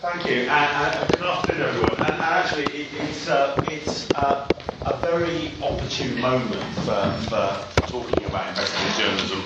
Thank 0.00 0.26
you, 0.26 0.42
and, 0.42 0.50
and 0.50 1.08
good 1.08 1.22
afternoon, 1.26 1.62
everyone. 1.62 1.96
And, 1.96 2.20
actually, 2.20 2.64
it, 2.64 2.88
it's, 3.00 3.28
uh, 3.28 3.56
it's 3.70 4.10
uh, 4.14 4.46
a 4.84 4.96
very 4.98 5.52
opportune 5.62 6.20
moment 6.20 6.62
for, 6.84 7.10
for 7.30 7.86
talking 7.88 8.24
about 8.26 8.46
investigative 8.50 8.96
journalism, 8.98 9.40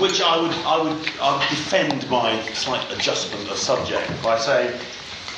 which 0.00 0.22
I 0.22 0.40
would, 0.40 0.52
I 0.64 0.82
would, 0.82 1.10
I 1.20 1.36
would 1.36 1.48
defend 1.50 2.08
my 2.08 2.40
slight 2.54 2.90
adjustment 2.90 3.50
of 3.50 3.58
subject 3.58 4.10
by 4.22 4.38
saying 4.38 4.74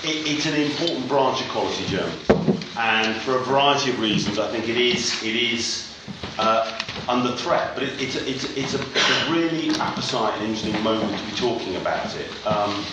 it, 0.04 0.30
it's 0.30 0.46
an 0.46 0.54
important 0.54 1.08
branch 1.08 1.40
of 1.40 1.48
quality 1.48 1.84
journalism, 1.86 2.56
and 2.78 3.20
for 3.22 3.38
a 3.38 3.40
variety 3.40 3.90
of 3.90 3.98
reasons, 3.98 4.38
I 4.38 4.48
think 4.52 4.68
it 4.68 4.78
is, 4.78 5.20
it 5.24 5.34
is 5.34 5.92
uh, 6.38 6.80
under 7.08 7.32
threat. 7.36 7.74
But 7.74 7.82
it, 7.82 8.00
it's, 8.00 8.14
a, 8.14 8.30
it's, 8.30 8.44
it's, 8.56 8.74
a, 8.74 8.80
it's 8.80 9.26
a 9.26 9.32
really 9.32 9.70
apposite 9.70 10.34
and 10.34 10.44
interesting 10.44 10.80
moment 10.84 11.18
to 11.18 11.24
be 11.24 11.32
talking 11.32 11.74
about 11.74 12.14
it. 12.14 12.46
Um, 12.46 12.84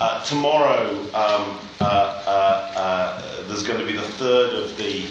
uh, 0.00 0.24
tomorrow, 0.24 0.90
um, 1.14 1.58
uh, 1.80 1.84
uh, 2.26 2.72
uh, 2.76 3.42
there's 3.48 3.62
going 3.62 3.80
to 3.80 3.86
be 3.86 3.94
the 3.94 4.02
third 4.02 4.54
of 4.54 4.76
the 4.76 5.06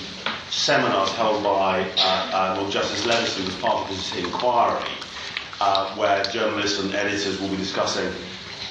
seminars 0.50 1.09
held 1.12 1.44
by 1.44 1.90
uh, 1.98 2.55
Lord 2.58 2.72
Justice 2.72 3.05
Leveson 3.05 3.45
as 3.48 3.55
part 3.55 3.76
of 3.78 3.90
his 3.90 4.16
inquiry, 4.18 4.90
where 5.98 6.23
journalists 6.26 6.80
and 6.81 6.94
editors 6.94 7.40
will 7.42 7.50
be 7.50 7.58
discussing 7.58 8.09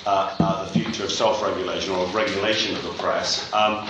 the 0.05 0.71
future 0.73 1.05
of 1.05 1.13
self-regulation 1.13 1.93
or 1.93 2.05
of 2.05 2.15
regulation 2.15 2.75
of 2.77 2.83
the 2.83 2.93
press. 2.93 3.53
Um, 3.53 3.87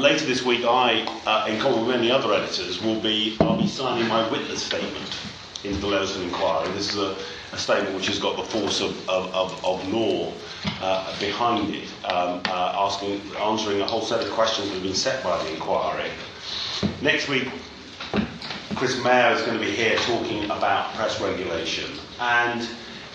later 0.00 0.26
this 0.26 0.44
week, 0.44 0.64
I, 0.66 1.00
in 1.48 1.58
common 1.60 1.86
with 1.86 1.96
many 1.96 2.10
other 2.10 2.34
editors, 2.34 2.82
will 2.82 3.00
be 3.00 3.36
I'll 3.40 3.56
be 3.56 3.66
signing 3.66 4.08
my 4.08 4.28
witness 4.30 4.62
statement 4.62 5.31
into 5.64 5.78
the 5.80 5.86
Leveson 5.86 6.22
inquiry. 6.22 6.68
This 6.72 6.92
is 6.92 6.98
a, 6.98 7.16
a 7.52 7.58
statement 7.58 7.94
which 7.94 8.06
has 8.06 8.18
got 8.18 8.36
the 8.36 8.42
force 8.42 8.80
of, 8.80 9.08
of, 9.08 9.32
of, 9.34 9.64
of 9.64 9.92
law 9.92 10.32
uh, 10.80 11.18
behind 11.20 11.74
it, 11.74 11.88
um, 12.04 12.40
uh, 12.46 12.86
asking, 12.86 13.20
answering 13.38 13.80
a 13.80 13.86
whole 13.86 14.02
set 14.02 14.20
of 14.20 14.30
questions 14.32 14.68
that 14.68 14.74
have 14.74 14.82
been 14.82 14.94
set 14.94 15.22
by 15.22 15.42
the 15.44 15.54
inquiry. 15.54 16.10
Next 17.00 17.28
week, 17.28 17.48
Chris 18.74 19.00
Meyer 19.02 19.32
is 19.32 19.42
going 19.42 19.58
to 19.58 19.64
be 19.64 19.70
here 19.70 19.96
talking 19.98 20.44
about 20.46 20.92
press 20.94 21.20
regulation. 21.20 21.90
And 22.18 22.68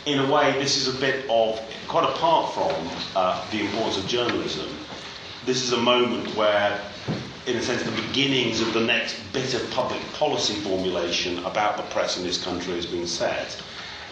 in 0.06 0.20
a 0.20 0.32
way, 0.32 0.54
this 0.54 0.78
is 0.78 0.96
a 0.96 0.98
bit 1.00 1.26
of, 1.30 1.60
quite 1.90 2.06
apart 2.10 2.54
from 2.54 2.72
uh, 3.16 3.46
the 3.52 3.66
importance 3.66 3.98
of 3.98 4.08
journalism, 4.08 4.70
this 5.46 5.62
is 5.64 5.74
a 5.74 5.78
moment 5.78 6.34
where, 6.36 6.80
in 7.48 7.56
a 7.56 7.62
sense, 7.62 7.82
the 7.84 8.02
beginnings 8.02 8.60
of 8.60 8.74
the 8.74 8.82
next 8.82 9.16
bit 9.32 9.54
of 9.54 9.72
public 9.72 10.02
policy 10.14 10.54
formulation 10.56 11.40
about 11.46 11.78
the 11.78 11.84
press 11.84 12.18
in 12.18 12.24
this 12.24 12.44
country 12.44 12.76
has 12.76 12.86
been 12.86 13.08
set. 13.08 13.62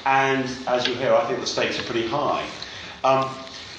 And 0.05 0.49
as 0.67 0.87
you 0.87 0.93
hear, 0.95 1.13
I 1.13 1.25
think 1.25 1.41
the 1.41 1.47
stakes 1.47 1.77
are 1.77 1.83
pretty 1.83 2.07
high. 2.07 2.47
Um, 3.03 3.29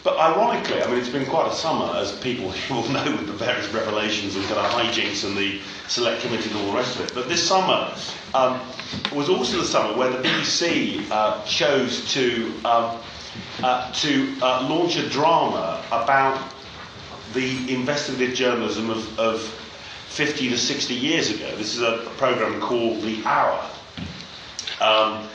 but 0.04 0.18
ironically, 0.18 0.82
I 0.82 0.86
mean, 0.88 0.98
it's 0.98 1.08
been 1.08 1.24
quite 1.24 1.50
a 1.50 1.54
summer, 1.54 1.90
as 1.96 2.12
people 2.18 2.52
will 2.70 2.86
know 2.90 3.10
with 3.12 3.26
the 3.26 3.32
various 3.32 3.66
revelations 3.72 4.36
and 4.36 4.44
kind 4.44 4.58
of 4.58 4.66
hijinks 4.72 5.26
and 5.26 5.34
the 5.34 5.60
select 5.88 6.20
committee 6.20 6.50
and 6.50 6.58
all 6.58 6.72
the 6.72 6.76
rest 6.76 6.96
of 6.96 7.06
it. 7.06 7.14
But 7.14 7.26
this 7.28 7.42
summer 7.46 7.94
um, 8.34 8.60
was 9.14 9.30
also 9.30 9.56
the 9.56 9.64
summer 9.64 9.96
where 9.96 10.10
the 10.10 10.18
BBC 10.18 11.10
uh, 11.10 11.42
chose 11.44 12.12
to, 12.12 12.52
um, 12.66 12.98
uh, 13.62 13.90
to 13.94 14.36
uh, 14.42 14.68
launch 14.68 14.96
a 14.96 15.08
drama 15.08 15.82
about 15.90 16.52
the 17.34 17.74
investigative 17.74 18.34
journalism 18.34 18.90
of, 18.90 19.18
of 19.18 19.40
50 20.08 20.48
to 20.50 20.58
60 20.58 20.94
years 20.94 21.30
ago. 21.30 21.54
This 21.56 21.74
is 21.74 21.82
a 21.82 22.08
program 22.16 22.60
called 22.60 23.02
The 23.02 23.22
Hour. 23.24 23.70
Um, 24.80 25.28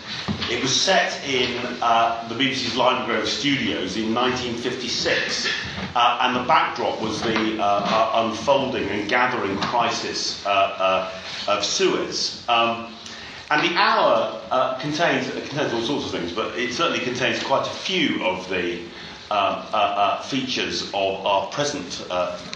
it 0.50 0.62
was 0.62 0.80
set 0.80 1.24
in 1.28 1.56
uh, 1.82 2.28
the 2.28 2.36
BBC's 2.36 2.76
Lime 2.76 3.06
Grove 3.06 3.28
studios 3.28 3.96
in 3.96 4.14
1956, 4.14 5.48
uh, 5.96 6.20
and 6.22 6.36
the 6.36 6.44
backdrop 6.44 7.02
was 7.02 7.22
the 7.22 7.60
uh, 7.60 7.64
uh 7.64 8.28
unfolding 8.28 8.88
and 8.90 9.10
gathering 9.10 9.58
crisis 9.58 10.46
uh, 10.46 10.50
uh, 10.50 11.12
of 11.48 11.64
Suez. 11.64 12.44
Um, 12.50 12.94
and 13.50 13.70
the 13.70 13.76
hour 13.78 14.78
contains, 14.80 15.30
contains 15.30 15.74
all 15.74 15.82
sorts 15.82 16.06
of 16.06 16.12
things, 16.12 16.32
but 16.32 16.58
it 16.58 16.74
certainly 16.74 17.04
contains 17.04 17.44
quite 17.44 17.68
a 17.68 17.70
few 17.70 18.24
of 18.24 18.48
the 18.50 18.82
Uh, 19.32 19.66
uh, 19.72 19.78
uh, 19.78 20.22
features 20.24 20.90
of 20.94 21.26
our 21.26 21.48
present 21.52 22.06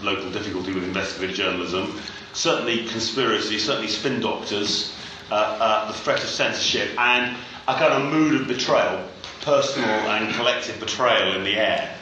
local 0.02 0.30
difficulty 0.30 0.74
with 0.74 0.84
investigative 0.84 1.34
journalism. 1.34 1.98
Certainly 2.34 2.86
conspiracy, 2.88 3.58
certainly 3.58 3.88
spin 3.88 4.20
doctors, 4.20 4.94
the 5.30 5.92
threat 5.94 6.22
of 6.22 6.28
censorship, 6.28 6.90
and 7.00 7.34
a 7.66 7.74
kind 7.76 7.94
of 7.94 8.12
mood 8.12 8.38
of 8.38 8.46
betrayal, 8.46 9.08
personal 9.40 9.88
and 9.88 10.34
collective 10.34 10.78
betrayal 10.78 11.34
in 11.34 11.44
the 11.44 11.56
air. 11.56 11.96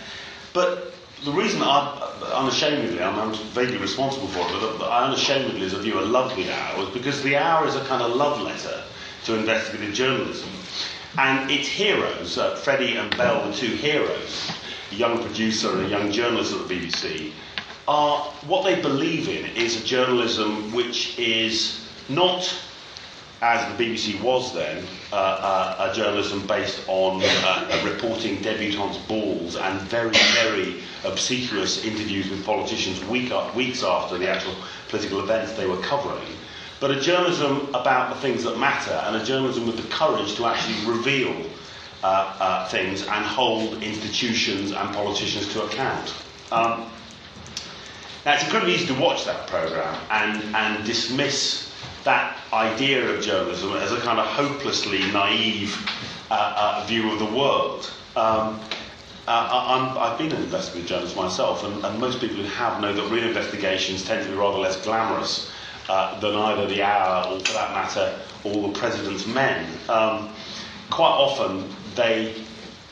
But 0.53 0.93
the 1.25 1.31
reason 1.31 1.63
I, 1.63 2.13
unashamedly, 2.35 3.01
I'm, 3.01 3.17
I'm 3.17 3.33
vaguely 3.55 3.79
responsible 3.79 4.27
for 4.27 4.41
it, 4.41 4.79
but 4.81 4.91
I 4.91 5.05
unashamedly, 5.05 5.63
as 5.63 5.75
a 5.75 5.79
viewer, 5.79 6.03
love 6.03 6.35
The 6.35 6.53
Hour, 6.53 6.91
because 6.93 7.23
The 7.23 7.37
Hour 7.37 7.69
is 7.69 7.77
a 7.77 7.85
kind 7.85 8.03
of 8.03 8.17
love 8.17 8.41
letter 8.41 8.83
to 9.27 9.39
investigative 9.39 9.95
journalism. 9.95 10.51
And 11.17 11.49
its 11.49 11.69
heroes, 11.69 12.39
uh, 12.39 12.57
Freddie 12.57 12.97
and 12.97 13.17
Belle, 13.17 13.49
the 13.49 13.55
two 13.55 13.69
heroes, 13.69 14.51
young 14.95 15.23
producer 15.23 15.71
and 15.73 15.87
a 15.87 15.89
young 15.89 16.11
journalist 16.11 16.53
at 16.55 16.67
the 16.69 16.75
BBC, 16.75 17.33
are 17.87 18.19
what 18.47 18.65
they 18.65 18.81
believe 18.81 19.29
in 19.29 19.45
is 19.57 19.83
a 19.83 19.85
journalism 19.85 20.73
which 20.73 21.19
is 21.19 21.87
not 22.09 22.53
as 23.45 23.77
the 23.77 23.85
BBC 23.85 24.19
was 24.23 24.55
then, 24.55 24.83
uh, 25.13 25.17
uh, 25.17 25.91
a 25.91 25.95
journalism 25.95 26.47
based 26.47 26.81
on 26.89 27.21
uh, 27.23 27.83
reporting 27.85 28.41
debutantes' 28.41 28.97
balls 29.07 29.57
and 29.57 29.79
very, 29.83 30.17
very 30.43 30.81
obsequious 31.05 31.85
interviews 31.85 32.31
with 32.31 32.43
politicians 32.47 33.05
week 33.05 33.31
up, 33.33 33.55
weeks 33.55 33.83
after 33.83 34.17
the 34.17 34.27
actual 34.27 34.55
political 34.89 35.21
events 35.21 35.53
they 35.53 35.67
were 35.67 35.81
covering, 35.83 36.27
but 36.81 36.91
a 36.91 36.99
journalism 36.99 37.69
about 37.75 38.15
the 38.15 38.21
things 38.21 38.45
that 38.45 38.59
matter 38.59 38.95
and 39.05 39.17
a 39.17 39.25
journalism 39.25 39.67
with 39.67 39.77
the 39.77 39.95
courage 39.95 40.35
to 40.37 40.47
actually 40.47 40.91
reveal 40.91 41.35
uh, 42.05 42.37
uh, 42.39 42.69
things 42.69 43.01
and 43.07 43.25
hold 43.25 43.83
institutions 43.83 44.73
and 44.73 44.95
politicians 44.95 45.51
to 45.55 45.63
account. 45.65 46.15
Um, 46.53 46.85
now, 48.27 48.35
it's 48.35 48.45
incredibly 48.45 48.75
easy 48.75 48.87
to 48.95 49.01
watch 49.01 49.25
that 49.25 49.47
programme 49.47 49.99
and, 50.11 50.55
and 50.55 50.85
dismiss 50.85 51.73
that 52.05 52.37
idea 52.53 53.09
of 53.09 53.23
journalism 53.23 53.73
as 53.77 53.91
a 53.93 54.01
kind 54.01 54.19
of 54.21 54.27
hopelessly 54.27 54.99
naive 55.13 55.75
uh, 56.31 56.83
uh, 56.85 56.87
view 56.87 57.11
of 57.11 57.19
the 57.19 57.25
world. 57.25 57.91
Um, 58.17 58.61
uh, 59.27 59.97
i 59.99 60.09
have 60.11 60.19
been 60.19 60.33
an 60.33 60.43
investigative 60.43 60.87
journalist 60.87 61.17
myself, 61.17 61.65
and, 61.65 61.83
and, 61.87 61.99
most 61.99 62.21
people 62.21 62.37
who 62.37 62.43
have 62.43 62.83
know 62.83 62.93
that 62.93 63.11
real 63.11 63.25
investigations 63.27 64.05
tend 64.05 64.23
to 64.27 64.31
be 64.31 64.37
rather 64.37 64.59
less 64.59 64.77
glamorous 64.85 65.51
uh, 65.89 66.21
than 66.21 66.35
either 66.35 66.67
the 66.67 66.83
hour 66.83 67.33
or, 67.33 67.41
for 67.41 67.53
that 67.55 67.71
matter, 67.73 68.15
all 68.45 68.69
the 68.69 68.79
president's 68.79 69.27
men. 69.27 69.67
Um, 69.89 70.29
quite 70.91 71.09
often, 71.09 71.67
they 71.97 72.35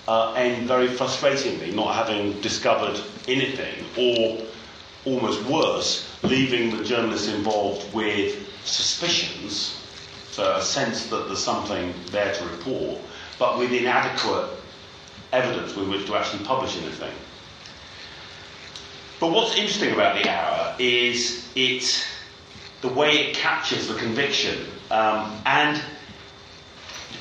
uh, 0.08 0.32
end 0.34 0.66
very 0.66 0.88
frustratingly, 0.88 1.74
not 1.74 1.94
having 1.94 2.40
discovered 2.40 3.00
anything, 3.28 3.84
or 3.96 4.38
almost 5.04 5.44
worse, 5.46 6.08
leaving 6.22 6.76
the 6.76 6.84
journalists 6.84 7.28
involved 7.28 7.92
with 7.94 8.48
suspicions, 8.64 9.78
so 10.30 10.56
a 10.56 10.62
sense 10.62 11.06
that 11.06 11.26
there's 11.26 11.42
something 11.42 11.92
there 12.10 12.32
to 12.34 12.44
report, 12.46 12.98
but 13.38 13.58
with 13.58 13.72
inadequate 13.72 14.48
evidence 15.32 15.74
with 15.74 15.88
which 15.88 16.06
to 16.06 16.16
actually 16.16 16.44
publish 16.44 16.76
anything. 16.76 17.12
But 19.18 19.32
what's 19.32 19.56
interesting 19.56 19.92
about 19.92 20.20
the 20.22 20.28
hour 20.28 20.74
is 20.78 21.48
it, 21.54 22.04
the 22.80 22.88
way 22.88 23.28
it 23.28 23.36
captures 23.36 23.88
the 23.88 23.94
conviction, 23.94 24.66
um, 24.90 25.40
and 25.46 25.80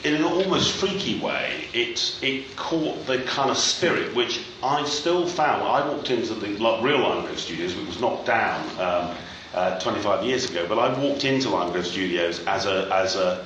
in 0.04 0.16
an 0.16 0.24
almost 0.24 0.74
freaky 0.74 1.20
way, 1.20 1.66
it, 1.74 2.16
it 2.22 2.56
caught 2.56 3.06
the 3.06 3.20
kind 3.20 3.52
of 3.52 3.58
spirit 3.58 4.16
which 4.16 4.42
I 4.64 4.84
still 4.86 5.28
found. 5.28 5.64
I 5.64 5.88
walked 5.88 6.10
into 6.10 6.34
the 6.34 6.48
real 6.48 7.00
Lime 7.00 7.26
Grove 7.26 7.40
Studios, 7.40 7.76
which 7.76 7.88
was 7.88 8.02
knocked 8.02 8.26
down 8.26 8.62
um, 8.80 9.16
uh, 9.54 9.80
25 9.80 10.26
years 10.26 10.50
ago, 10.50 10.66
but 10.68 10.80
I 10.80 10.98
walked 11.00 11.24
into 11.24 11.50
Lime 11.50 11.72
Grove 11.72 11.86
Studios 11.86 12.44
as 12.48 12.66
a, 12.66 12.90
as 12.92 13.16
a, 13.16 13.46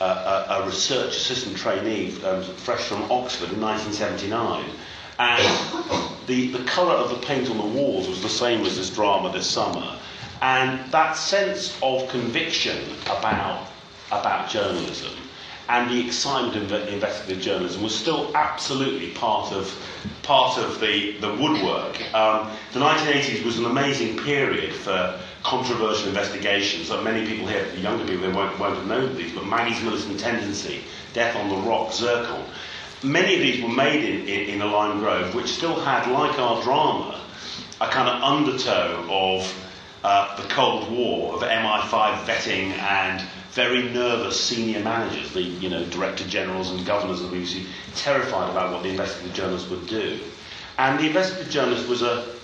a, 0.00 0.04
a 0.04 0.66
research 0.66 1.16
assistant 1.16 1.56
trainee, 1.56 2.14
um, 2.24 2.42
fresh 2.42 2.82
from 2.82 3.02
Oxford 3.10 3.52
in 3.52 3.60
1979. 3.60 4.64
And 5.18 6.26
the, 6.26 6.48
the 6.48 6.64
colour 6.64 6.94
of 6.94 7.10
the 7.10 7.26
paint 7.26 7.50
on 7.50 7.58
the 7.58 7.78
walls 7.78 8.08
was 8.08 8.22
the 8.22 8.28
same 8.28 8.64
as 8.64 8.76
this 8.76 8.88
drama 8.88 9.30
this 9.32 9.46
summer. 9.46 9.98
And 10.40 10.90
that 10.92 11.12
sense 11.12 11.78
of 11.82 12.08
conviction 12.08 12.82
about, 13.06 13.66
about 14.10 14.48
journalism 14.48 15.12
and 15.70 15.90
the 15.90 16.04
excitement 16.04 16.72
of 16.72 16.88
investigative 16.88 17.40
journalism 17.42 17.82
was 17.82 17.94
still 17.94 18.30
absolutely 18.36 19.10
part 19.10 19.52
of 19.52 19.72
part 20.22 20.58
of 20.58 20.80
the, 20.80 21.16
the 21.18 21.28
woodwork. 21.34 21.96
Um, 22.14 22.50
the 22.72 22.80
1980s 22.80 23.44
was 23.44 23.58
an 23.58 23.66
amazing 23.66 24.18
period 24.18 24.74
for 24.74 25.18
controversial 25.42 26.08
investigations 26.08 26.90
many 27.02 27.26
people 27.26 27.46
here, 27.46 27.64
the 27.70 27.80
younger 27.80 28.04
people, 28.04 28.22
they 28.26 28.32
won't, 28.32 28.58
won't 28.58 28.76
have 28.76 28.86
known 28.86 29.16
these, 29.16 29.32
but 29.32 29.46
Maggie's 29.46 29.82
Militant 29.82 30.20
Tendency, 30.20 30.82
Death 31.12 31.36
on 31.36 31.48
the 31.48 31.56
Rock, 31.68 31.92
Zircon. 31.92 32.44
many 33.02 33.34
of 33.34 33.40
these 33.40 33.62
were 33.62 33.68
made 33.68 34.04
in, 34.04 34.28
in, 34.28 34.54
in 34.54 34.62
a 34.62 34.66
lime 34.66 34.98
grove, 34.98 35.34
which 35.34 35.48
still 35.48 35.78
had, 35.80 36.10
like 36.12 36.38
our 36.38 36.62
drama, 36.62 37.20
a 37.80 37.88
kind 37.88 38.08
of 38.08 38.22
undertow 38.22 39.06
of 39.10 39.66
uh, 40.04 40.36
the 40.40 40.48
Cold 40.48 40.90
War, 40.90 41.34
of 41.34 41.42
MI5 41.42 42.24
vetting 42.24 42.72
and 42.78 43.26
very 43.52 43.82
nervous 43.92 44.40
senior 44.40 44.80
managers, 44.80 45.32
the 45.32 45.42
you 45.42 45.68
know 45.68 45.84
director 45.86 46.26
generals 46.28 46.70
and 46.70 46.86
governors 46.86 47.20
of 47.20 47.30
the 47.30 47.36
BBC, 47.36 47.66
terrified 47.96 48.50
about 48.50 48.72
what 48.72 48.82
the 48.82 48.88
investigative 48.88 49.34
journalist 49.34 49.70
would 49.70 49.86
do. 49.86 50.20
And 50.78 50.98
the 50.98 51.06
investigative 51.08 51.52
journalist 51.52 51.88
was 51.88 52.02
a 52.02 52.34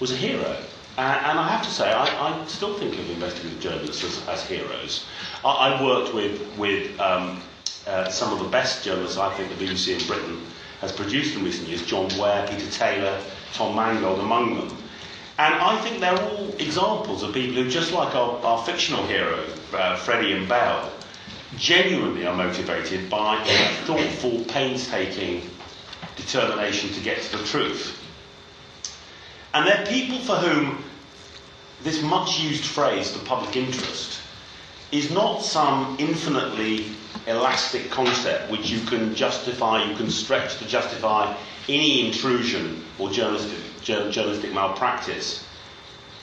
was 0.00 0.12
a 0.12 0.16
hero. 0.16 0.56
Uh, 0.98 1.00
and 1.00 1.38
I 1.38 1.48
have 1.48 1.62
to 1.62 1.70
say, 1.70 1.92
I, 1.92 2.06
I 2.06 2.46
still 2.46 2.72
think 2.78 2.94
of 2.94 3.10
investigative 3.10 3.60
journalists 3.60 4.02
as, 4.02 4.26
as 4.28 4.48
heroes. 4.48 5.04
I, 5.44 5.50
I 5.50 5.84
worked 5.84 6.14
with 6.14 6.40
with 6.56 6.98
um, 7.00 7.40
uh, 7.86 8.08
some 8.08 8.32
of 8.32 8.40
the 8.40 8.48
best 8.48 8.84
journalists 8.84 9.18
I 9.18 9.32
think 9.34 9.56
the 9.56 9.64
BBC 9.64 10.00
in 10.00 10.06
Britain 10.06 10.40
has 10.80 10.92
produced 10.92 11.36
in 11.36 11.44
recent 11.44 11.68
years: 11.68 11.86
John 11.86 12.08
Ware, 12.18 12.46
Peter 12.48 12.70
Taylor, 12.70 13.20
Tom 13.52 13.76
Mangold, 13.76 14.20
among 14.20 14.56
them. 14.56 14.76
And 15.38 15.54
I 15.54 15.78
think 15.82 16.00
they're 16.00 16.18
all 16.18 16.48
examples 16.58 17.22
of 17.22 17.34
people 17.34 17.62
who, 17.62 17.68
just 17.68 17.92
like 17.92 18.14
our, 18.14 18.38
our 18.42 18.64
fictional 18.64 19.06
hero, 19.06 19.44
uh, 19.74 19.96
Freddie 19.96 20.32
and 20.32 20.48
Belle, 20.48 20.90
genuinely 21.58 22.26
are 22.26 22.34
motivated 22.34 23.10
by 23.10 23.42
a 23.46 23.68
thoughtful, 23.84 24.44
painstaking 24.46 25.42
determination 26.16 26.90
to 26.94 27.00
get 27.00 27.20
to 27.20 27.36
the 27.36 27.44
truth. 27.44 28.02
And 29.52 29.66
they're 29.66 29.84
people 29.86 30.18
for 30.20 30.36
whom 30.36 30.82
this 31.82 32.02
much 32.02 32.40
used 32.40 32.64
phrase, 32.64 33.12
the 33.12 33.24
public 33.26 33.56
interest, 33.56 34.20
is 34.90 35.10
not 35.10 35.42
some 35.42 35.96
infinitely 35.98 36.86
elastic 37.26 37.90
concept 37.90 38.50
which 38.50 38.70
you 38.70 38.80
can 38.86 39.14
justify, 39.14 39.84
you 39.84 39.96
can 39.96 40.10
stretch 40.10 40.58
to 40.58 40.66
justify 40.66 41.36
any 41.68 42.06
intrusion 42.06 42.82
or 42.98 43.10
journalistic 43.10 43.65
journalistic 43.86 44.52
malpractice. 44.52 45.44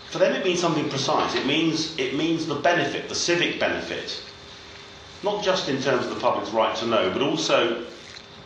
For 0.10 0.20
them, 0.20 0.36
it 0.36 0.46
means 0.46 0.60
something 0.60 0.90
precise. 0.90 1.34
It 1.36 1.46
means, 1.46 1.98
it 1.98 2.16
means 2.16 2.46
the 2.46 2.56
benefit, 2.56 3.10
the 3.10 3.16
civic 3.16 3.60
benefit, 3.60 4.22
not 5.24 5.44
just 5.44 5.70
in 5.70 5.82
terms 5.82 6.06
of 6.06 6.14
the 6.14 6.20
public's 6.20 6.52
right 6.52 6.76
to 6.78 6.86
know, 6.86 7.10
but 7.12 7.22
also, 7.22 7.82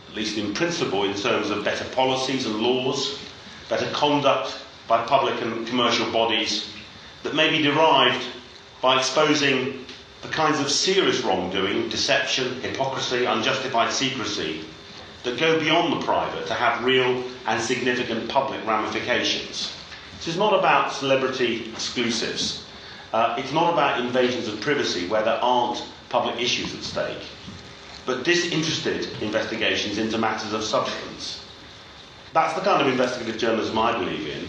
at 0.08 0.14
least 0.14 0.38
in 0.38 0.54
principle, 0.54 1.04
in 1.04 1.14
terms 1.14 1.50
of 1.50 1.64
better 1.64 1.84
policies 1.90 2.46
and 2.46 2.56
laws, 2.60 3.18
better 3.68 3.90
conduct 3.92 4.56
by 4.86 5.04
public 5.04 5.40
and 5.42 5.66
commercial 5.66 6.10
bodies 6.10 6.72
that 7.22 7.34
may 7.34 7.50
be 7.50 7.62
derived 7.62 8.24
by 8.80 8.96
exposing 8.96 9.84
the 10.22 10.28
kinds 10.28 10.60
of 10.60 10.70
serious 10.70 11.20
wrongdoing, 11.20 11.88
deception, 11.88 12.60
hypocrisy, 12.60 13.24
unjustified 13.24 13.92
secrecy 13.92 14.64
that 15.24 15.38
go 15.38 15.58
beyond 15.58 15.92
the 15.92 16.04
private 16.04 16.46
to 16.46 16.54
have 16.54 16.84
real 16.84 17.24
and 17.46 17.60
significant 17.60 18.28
public 18.28 18.64
ramifications. 18.66 19.74
This 20.18 20.28
is 20.28 20.36
not 20.36 20.58
about 20.58 20.92
celebrity 20.92 21.70
exclusives. 21.72 22.64
Uh, 23.12 23.36
it's 23.38 23.52
not 23.52 23.72
about 23.72 24.00
invasions 24.00 24.48
of 24.48 24.60
privacy 24.60 25.08
where 25.08 25.22
there 25.22 25.42
aren't 25.42 25.82
public 26.08 26.40
issues 26.40 26.74
at 26.74 26.82
stake, 26.82 27.22
but 28.06 28.24
disinterested 28.24 29.08
investigations 29.22 29.98
into 29.98 30.18
matters 30.18 30.52
of 30.52 30.62
substance. 30.62 31.44
That's 32.34 32.54
the 32.54 32.60
kind 32.60 32.82
of 32.82 32.88
investigative 32.88 33.38
journalism 33.38 33.78
I 33.78 33.92
believe 33.92 34.28
in, 34.28 34.48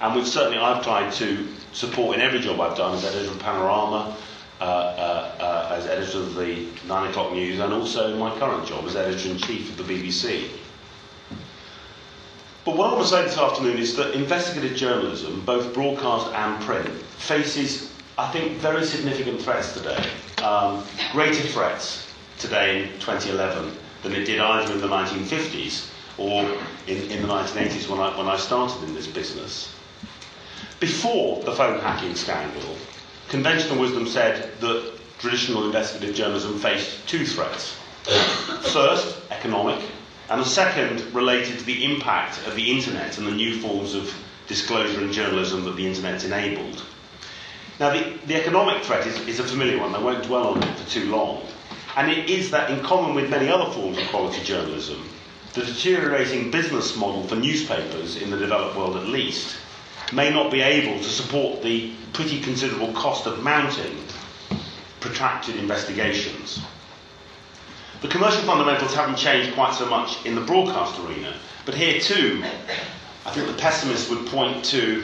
and 0.00 0.14
which 0.14 0.26
certainly 0.26 0.58
I've 0.58 0.82
tried 0.82 1.12
to 1.14 1.48
support 1.72 2.16
in 2.16 2.22
every 2.22 2.40
job 2.40 2.60
I've 2.60 2.76
done 2.76 2.94
as 2.94 3.04
editor 3.04 3.30
of 3.30 3.38
Panorama, 3.40 4.16
uh, 4.60 4.64
uh, 4.64 5.34
uh, 5.66 5.74
as 5.74 5.86
editor 5.86 6.18
of 6.18 6.34
the 6.34 6.68
9 6.86 7.10
o'clock 7.10 7.32
news 7.32 7.58
and 7.60 7.72
also 7.72 8.16
my 8.16 8.36
current 8.38 8.66
job 8.66 8.84
as 8.84 8.96
editor 8.96 9.30
in 9.30 9.38
chief 9.38 9.70
of 9.70 9.86
the 9.86 9.94
BBC. 9.94 10.48
But 12.64 12.76
what 12.76 12.90
I 12.90 12.92
want 12.94 13.04
to 13.04 13.10
say 13.10 13.22
this 13.22 13.38
afternoon 13.38 13.78
is 13.78 13.96
that 13.96 14.14
investigative 14.14 14.76
journalism, 14.76 15.40
both 15.44 15.72
broadcast 15.72 16.32
and 16.32 16.62
print, 16.64 16.88
faces, 16.88 17.92
I 18.18 18.30
think, 18.32 18.58
very 18.58 18.84
significant 18.84 19.40
threats 19.40 19.72
today. 19.72 20.04
Um, 20.42 20.84
greater 21.12 21.42
threats 21.48 22.12
today 22.38 22.84
in 22.84 22.88
2011 23.00 23.72
than 24.02 24.12
it 24.12 24.24
did 24.24 24.40
either 24.40 24.72
in 24.74 24.80
the 24.80 24.88
1950s 24.88 25.90
or 26.18 26.42
in, 26.86 27.10
in 27.10 27.22
the 27.22 27.28
1980s 27.28 27.88
when 27.88 28.00
I, 28.00 28.16
when 28.16 28.26
I 28.26 28.36
started 28.36 28.82
in 28.84 28.94
this 28.94 29.06
business. 29.06 29.72
Before 30.80 31.42
the 31.42 31.52
phone 31.52 31.80
hacking 31.80 32.14
scandal, 32.14 32.76
conventional 33.28 33.78
wisdom 33.80 34.06
said 34.06 34.58
that 34.60 34.95
traditional 35.18 35.64
investigative 35.64 36.14
journalism 36.14 36.58
faced 36.58 37.06
two 37.08 37.24
threats. 37.24 37.76
First, 38.72 39.18
economic, 39.30 39.82
and 40.28 40.40
the 40.40 40.44
second 40.44 41.02
related 41.14 41.58
to 41.58 41.64
the 41.64 41.84
impact 41.84 42.46
of 42.46 42.54
the 42.54 42.70
internet 42.70 43.18
and 43.18 43.26
the 43.26 43.32
new 43.32 43.60
forms 43.60 43.94
of 43.94 44.12
disclosure 44.48 45.00
in 45.00 45.12
journalism 45.12 45.64
that 45.64 45.76
the 45.76 45.86
internet 45.86 46.24
enabled. 46.24 46.82
Now, 47.78 47.92
the, 47.92 48.18
the 48.26 48.36
economic 48.36 48.82
threat 48.84 49.06
is, 49.06 49.18
is 49.28 49.40
a 49.40 49.44
familiar 49.44 49.78
one, 49.80 49.94
I 49.94 49.98
won't 50.02 50.24
dwell 50.24 50.48
on 50.48 50.62
it 50.62 50.78
for 50.78 50.88
too 50.88 51.10
long. 51.10 51.42
And 51.96 52.10
it 52.10 52.28
is 52.28 52.50
that, 52.50 52.70
in 52.70 52.82
common 52.82 53.14
with 53.14 53.30
many 53.30 53.48
other 53.48 53.70
forms 53.72 53.98
of 53.98 54.06
quality 54.08 54.42
journalism, 54.44 55.08
the 55.54 55.62
deteriorating 55.64 56.50
business 56.50 56.96
model 56.96 57.22
for 57.24 57.36
newspapers, 57.36 58.20
in 58.20 58.30
the 58.30 58.36
developed 58.36 58.76
world 58.76 58.96
at 58.96 59.06
least, 59.06 59.56
may 60.12 60.30
not 60.30 60.52
be 60.52 60.60
able 60.60 60.98
to 60.98 61.08
support 61.08 61.62
the 61.62 61.92
pretty 62.12 62.40
considerable 62.40 62.92
cost 62.92 63.26
of 63.26 63.42
mounting 63.42 63.96
protracted 65.00 65.56
investigations. 65.56 66.60
The 68.02 68.08
commercial 68.08 68.42
fundamentals 68.42 68.94
haven't 68.94 69.16
changed 69.16 69.54
quite 69.54 69.74
so 69.74 69.86
much 69.86 70.24
in 70.26 70.34
the 70.34 70.40
broadcast 70.40 70.98
arena, 71.00 71.34
but 71.64 71.74
here 71.74 71.98
too, 72.00 72.44
I 73.24 73.30
think 73.30 73.46
the 73.48 73.54
pessimists 73.54 74.10
would 74.10 74.26
point 74.26 74.64
to 74.66 75.02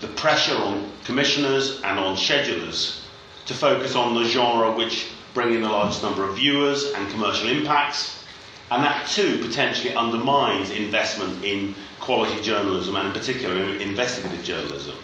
the 0.00 0.08
pressure 0.08 0.56
on 0.56 0.90
commissioners 1.04 1.80
and 1.82 1.98
on 1.98 2.16
schedulers 2.16 3.00
to 3.46 3.54
focus 3.54 3.94
on 3.94 4.14
the 4.14 4.24
genre 4.24 4.72
which 4.72 5.08
bring 5.34 5.54
in 5.54 5.62
the 5.62 5.68
largest 5.68 6.02
number 6.02 6.24
of 6.24 6.36
viewers 6.36 6.92
and 6.92 7.10
commercial 7.10 7.48
impacts, 7.48 8.24
and 8.70 8.82
that 8.82 9.06
too 9.08 9.38
potentially 9.38 9.94
undermines 9.94 10.70
investment 10.70 11.44
in 11.44 11.74
quality 12.00 12.40
journalism 12.42 12.96
and 12.96 13.08
in 13.08 13.12
particular 13.12 13.54
investigative 13.76 14.42
journalism. 14.42 14.94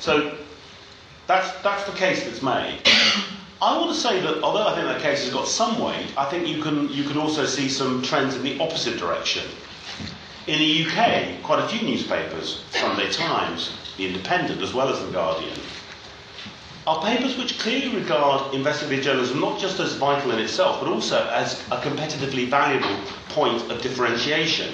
So 0.00 0.36
that's, 1.30 1.52
that's 1.62 1.84
the 1.84 1.96
case 1.96 2.24
that's 2.24 2.42
made. 2.42 2.80
I 3.62 3.76
want 3.78 3.94
to 3.94 3.96
say 3.96 4.20
that 4.20 4.42
although 4.42 4.66
I 4.66 4.74
think 4.74 4.86
that 4.86 5.00
case 5.00 5.22
has 5.22 5.32
got 5.32 5.46
some 5.46 5.78
weight, 5.78 6.12
I 6.16 6.24
think 6.24 6.48
you 6.48 6.62
can, 6.62 6.88
you 6.88 7.04
can 7.04 7.18
also 7.18 7.44
see 7.46 7.68
some 7.68 8.02
trends 8.02 8.34
in 8.34 8.42
the 8.42 8.58
opposite 8.58 8.98
direction. 8.98 9.44
In 10.46 10.58
the 10.58 10.86
UK, 10.86 11.42
quite 11.42 11.60
a 11.60 11.68
few 11.68 11.86
newspapers, 11.86 12.64
Sunday 12.70 13.10
Times, 13.12 13.70
The 13.96 14.06
Independent, 14.08 14.60
as 14.62 14.74
well 14.74 14.88
as 14.88 14.98
The 15.04 15.12
Guardian, 15.12 15.56
are 16.86 17.00
papers 17.04 17.36
which 17.36 17.58
clearly 17.60 17.94
regard 17.94 18.52
investigative 18.54 19.04
journalism 19.04 19.38
not 19.38 19.60
just 19.60 19.78
as 19.78 19.94
vital 19.94 20.32
in 20.32 20.40
itself, 20.40 20.80
but 20.80 20.88
also 20.88 21.28
as 21.28 21.60
a 21.70 21.76
competitively 21.76 22.48
valuable 22.48 22.98
point 23.28 23.70
of 23.70 23.80
differentiation. 23.82 24.72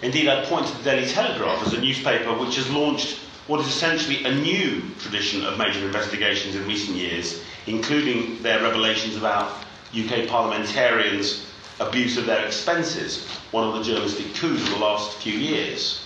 Indeed, 0.00 0.28
I'd 0.28 0.46
point 0.46 0.66
to 0.68 0.76
the 0.78 0.84
Daily 0.84 1.06
Telegraph 1.06 1.66
as 1.66 1.74
a 1.74 1.80
newspaper 1.80 2.32
which 2.32 2.56
has 2.56 2.70
launched 2.70 3.18
what 3.50 3.58
is 3.60 3.66
essentially 3.66 4.22
a 4.22 4.32
new 4.32 4.80
tradition 5.00 5.44
of 5.44 5.58
major 5.58 5.84
investigations 5.84 6.54
in 6.54 6.64
recent 6.68 6.96
years, 6.96 7.42
including 7.66 8.40
their 8.44 8.62
revelations 8.62 9.16
about 9.16 9.50
UK 9.92 10.28
parliamentarians' 10.28 11.44
abuse 11.80 12.16
of 12.16 12.26
their 12.26 12.46
expenses, 12.46 13.26
one 13.50 13.66
of 13.66 13.74
the 13.74 13.82
journalistic 13.82 14.32
coups 14.36 14.62
of 14.62 14.70
the 14.70 14.78
last 14.78 15.16
few 15.18 15.32
years. 15.32 16.00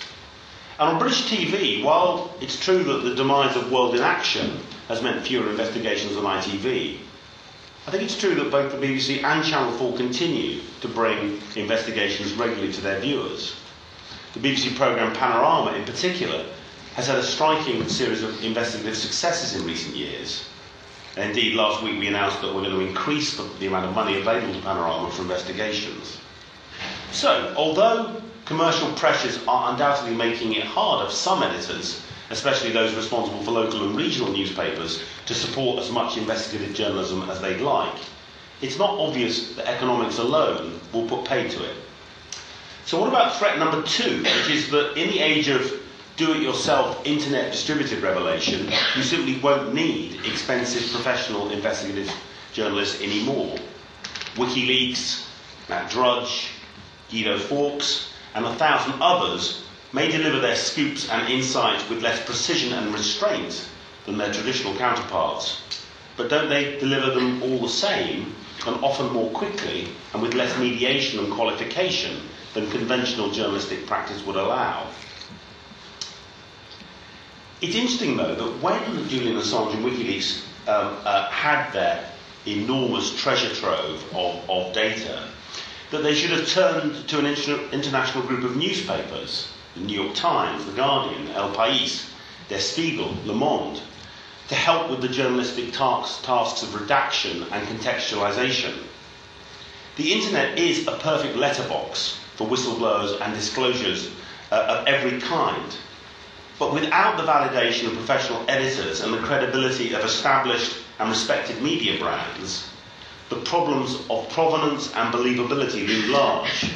And 0.79 0.89
on 0.89 0.99
British 0.99 1.25
TV, 1.25 1.85
while 1.85 2.35
it's 2.41 2.59
true 2.59 2.83
that 2.83 3.03
the 3.05 3.15
demise 3.15 3.55
of 3.57 3.71
World 3.71 3.95
in 3.95 4.01
Action 4.01 4.59
has 4.89 5.03
meant 5.03 5.27
fewer 5.27 5.51
investigations 5.51 6.17
on 6.17 6.25
ITV, 6.25 6.97
I 7.87 7.91
think 7.91 8.05
it's 8.05 8.19
true 8.19 8.35
that 8.37 8.51
both 8.51 8.73
the 8.73 8.79
BBC 8.79 9.23
and 9.23 9.45
Channel 9.45 9.77
4 9.77 9.99
continue 9.99 10.63
to 10.81 10.89
bring 10.89 11.43
investigations 11.57 12.33
regularly 12.33 12.73
to 12.73 12.81
their 12.81 13.01
viewers. 13.01 13.55
The 14.33 14.41
BBC 14.41 14.75
programme 14.77 15.13
Panorama, 15.15 15.73
in 15.77 15.85
particular, 15.85 16.47
has 16.95 17.09
had 17.09 17.19
a 17.19 17.23
striking 17.23 17.87
series 17.89 18.23
of 18.23 18.43
investigative 18.45 18.97
successes 18.97 19.61
in 19.61 19.67
recent 19.67 19.97
years. 19.97 20.49
And 21.17 21.31
indeed, 21.31 21.55
last 21.55 21.83
week 21.83 21.99
we 21.99 22.07
announced 22.07 22.41
that 22.41 22.55
we're 22.55 22.63
going 22.63 22.79
to 22.79 22.87
increase 22.87 23.37
the, 23.37 23.43
the 23.59 23.67
amount 23.67 23.87
of 23.87 23.95
money 23.95 24.19
available 24.21 24.55
to 24.55 24.61
Panorama 24.61 25.11
for 25.11 25.23
investigations. 25.23 26.19
So, 27.13 27.53
although 27.57 28.21
commercial 28.45 28.93
pressures 28.93 29.41
are 29.47 29.73
undoubtedly 29.73 30.15
making 30.15 30.55
it 30.55 30.65
harder 30.65 31.07
for 31.07 31.15
some 31.15 31.43
editors, 31.43 32.01
especially 32.31 32.71
those 32.71 32.95
responsible 32.95 33.43
for 33.43 33.51
local 33.51 33.85
and 33.87 33.97
regional 33.97 34.33
newspapers, 34.33 35.03
to 35.27 35.35
support 35.35 35.81
as 35.81 35.91
much 35.91 36.17
investigative 36.17 36.75
journalism 36.75 37.29
as 37.29 37.41
they'd 37.41 37.61
like, 37.61 37.95
it's 38.61 38.79
not 38.79 38.91
obvious 38.99 39.55
that 39.55 39.67
economics 39.69 40.19
alone 40.19 40.81
will 40.93 41.07
put 41.07 41.25
pay 41.25 41.49
to 41.49 41.65
it. 41.65 41.77
So, 42.87 43.01
what 43.01 43.09
about 43.09 43.37
threat 43.37 43.59
number 43.59 43.83
two, 43.83 44.23
which 44.23 44.51
is 44.51 44.71
that 44.71 44.97
in 44.97 45.09
the 45.09 45.19
age 45.21 45.49
of 45.49 45.84
do 46.17 46.33
it 46.33 46.43
yourself 46.43 47.05
internet 47.05 47.51
distributed 47.51 48.01
revelation, 48.01 48.71
you 48.97 49.03
simply 49.03 49.39
won't 49.41 49.75
need 49.75 50.21
expensive 50.25 50.89
professional 50.93 51.51
investigative 51.51 52.13
journalists 52.53 53.03
anymore. 53.03 53.57
WikiLeaks, 54.37 55.27
Matt 55.69 55.91
Drudge, 55.91 56.51
Guido 57.11 57.39
Fawkes, 57.39 58.13
and 58.35 58.45
a 58.45 58.55
thousand 58.55 58.95
others 59.01 59.65
may 59.93 60.11
deliver 60.11 60.41
their 60.41 60.57
scoops 60.57 61.09
and 61.09 61.29
insights 61.29 61.89
with 61.89 62.03
less 62.03 62.25
precision 62.25 62.73
and 62.73 62.93
restraint 62.93 63.69
than 64.07 64.17
their 64.17 64.33
traditional 64.33 64.75
counterparts. 64.77 65.61
But 66.17 66.31
don't 66.31 66.49
they 66.49 66.79
deliver 66.79 67.11
them 67.11 67.43
all 67.43 67.59
the 67.59 67.69
same, 67.69 68.35
and 68.67 68.83
often 68.85 69.13
more 69.13 69.31
quickly, 69.31 69.89
and 70.13 70.23
with 70.23 70.35
less 70.35 70.57
mediation 70.59 71.19
and 71.19 71.33
qualification 71.33 72.21
than 72.55 72.71
conventional 72.71 73.31
journalistic 73.31 73.87
practice 73.87 74.25
would 74.25 74.37
allow? 74.37 74.87
It's 77.65 77.77
interesting, 77.77 78.19
though, 78.19 78.35
that 78.35 78.63
when 78.63 79.09
Julian 79.09 79.39
Assange 79.39 79.73
and 79.73 79.83
WikiLeaks 79.83 80.43
um, 80.69 80.99
uh, 81.03 81.31
had 81.31 81.73
their 81.73 82.05
enormous 82.47 83.19
treasure 83.19 83.55
trove 83.55 84.05
of, 84.15 84.51
of 84.51 84.75
data, 84.75 85.27
that 85.91 86.03
they 86.03 86.15
should 86.15 86.33
have 86.33 86.47
turned 86.47 87.09
to 87.09 87.19
an 87.19 87.25
inter- 87.25 87.67
international 87.73 88.23
group 88.25 88.45
of 88.45 88.55
newspapers 88.55 89.49
the 89.77 89.81
New 89.81 90.03
York 90.03 90.15
Times, 90.15 90.67
The 90.67 90.73
Guardian, 90.73 91.29
El 91.31 91.55
País, 91.55 92.05
Der 92.51 92.59
Spiegel, 92.59 93.17
Le 93.25 93.33
Monde 93.33 93.81
to 94.49 94.55
help 94.55 94.91
with 94.91 95.01
the 95.01 95.09
journalistic 95.09 95.73
tasks, 95.73 96.23
tasks 96.23 96.63
of 96.63 96.79
redaction 96.79 97.45
and 97.51 97.67
contextualization. 97.67 98.75
The 99.97 100.13
internet 100.13 100.59
is 100.59 100.87
a 100.87 100.99
perfect 100.99 101.35
letterbox 101.35 102.19
for 102.37 102.47
whistleblowers 102.47 103.19
and 103.23 103.33
disclosures 103.33 104.11
uh, 104.53 104.81
of 104.81 104.87
every 104.87 105.19
kind. 105.19 105.75
But 106.59 106.73
without 106.73 107.17
the 107.17 107.25
validation 107.25 107.89
of 107.89 107.95
professional 107.95 108.45
editors 108.49 109.01
and 109.01 109.13
the 109.13 109.19
credibility 109.19 109.93
of 109.93 110.05
established 110.05 110.77
and 111.01 111.11
respected 111.11 111.61
media 111.61 111.99
brands, 111.99 112.69
the 113.29 113.37
problems 113.37 113.97
of 114.09 114.29
provenance 114.31 114.95
and 114.95 115.13
believability 115.13 115.87
loom 115.87 116.13
large. 116.13 116.71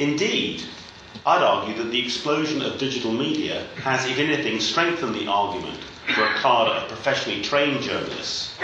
Indeed, 0.00 0.64
I'd 1.24 1.42
argue 1.42 1.74
that 1.76 1.90
the 1.90 2.04
explosion 2.04 2.60
of 2.62 2.78
digital 2.78 3.12
media 3.12 3.66
has, 3.82 4.04
if 4.06 4.18
anything, 4.18 4.58
strengthened 4.60 5.14
the 5.14 5.28
argument 5.28 5.78
for 6.14 6.24
a 6.24 6.34
cadre 6.34 6.76
of 6.76 6.88
professionally 6.88 7.42
trained 7.42 7.82
journalists 7.82 8.56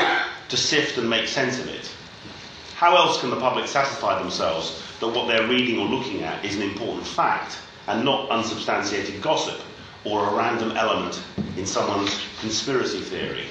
to 0.48 0.56
sift 0.56 0.98
and 0.98 1.08
make 1.08 1.28
sense 1.28 1.60
of 1.60 1.68
it. 1.68 1.90
How 2.74 2.96
else 2.96 3.20
can 3.20 3.30
the 3.30 3.36
public 3.36 3.68
satisfy 3.68 4.18
themselves 4.18 4.82
that 4.98 5.08
what 5.08 5.28
they're 5.28 5.46
reading 5.46 5.78
or 5.78 5.86
looking 5.86 6.22
at 6.24 6.44
is 6.44 6.56
an 6.56 6.62
important 6.62 7.06
fact 7.06 7.58
and 7.86 8.04
not 8.04 8.30
unsubstantiated 8.30 9.22
gossip 9.22 9.60
or 10.04 10.28
a 10.28 10.34
random 10.34 10.72
element 10.72 11.22
in 11.56 11.66
someone's 11.66 12.18
conspiracy 12.40 13.00
theory? 13.00 13.46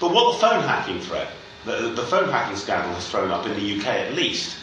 But 0.00 0.12
what 0.12 0.32
the 0.32 0.38
phone 0.38 0.62
hacking 0.62 1.00
threat, 1.00 1.28
the, 1.64 1.92
the 1.94 2.02
phone 2.02 2.30
hacking 2.30 2.56
scandal 2.56 2.94
has 2.94 3.08
thrown 3.08 3.30
up 3.30 3.46
in 3.46 3.54
the 3.54 3.78
UK 3.78 3.86
at 3.86 4.14
least, 4.14 4.56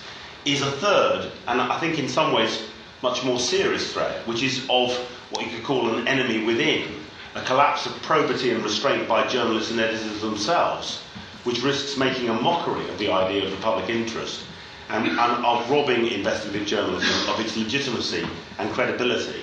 is 0.46 0.62
a 0.62 0.72
third, 0.72 1.32
and 1.48 1.62
I 1.62 1.80
think 1.80 2.00
in 2.00 2.10
some 2.10 2.34
ways 2.34 2.64
much 3.04 3.24
more 3.24 3.40
serious 3.40 3.94
threat, 3.94 4.26
which 4.28 4.42
is 4.42 4.66
of 4.70 4.92
what 5.30 5.46
you 5.46 5.52
could 5.52 5.64
call 5.64 5.94
an 5.94 6.08
enemy 6.08 6.44
within, 6.44 6.88
a 7.36 7.42
collapse 7.44 7.86
of 7.86 7.94
probity 8.02 8.52
and 8.52 8.64
restraint 8.64 9.08
by 9.08 9.28
journalists 9.28 9.70
and 9.70 9.80
editors 9.80 10.22
themselves, 10.22 11.04
which 11.44 11.62
risks 11.62 11.98
making 11.98 12.30
a 12.30 12.34
mockery 12.34 12.88
of 12.90 12.98
the 12.98 13.12
idea 13.12 13.46
of 13.46 13.52
the 13.52 13.58
public 13.58 13.90
interest 13.90 14.44
and, 14.90 15.06
and 15.08 15.46
of 15.46 15.70
robbing 15.70 16.08
investigative 16.08 16.66
journalism 16.66 17.30
of 17.30 17.40
its 17.40 17.56
legitimacy 17.58 18.26
and 18.58 18.72
credibility. 18.72 19.42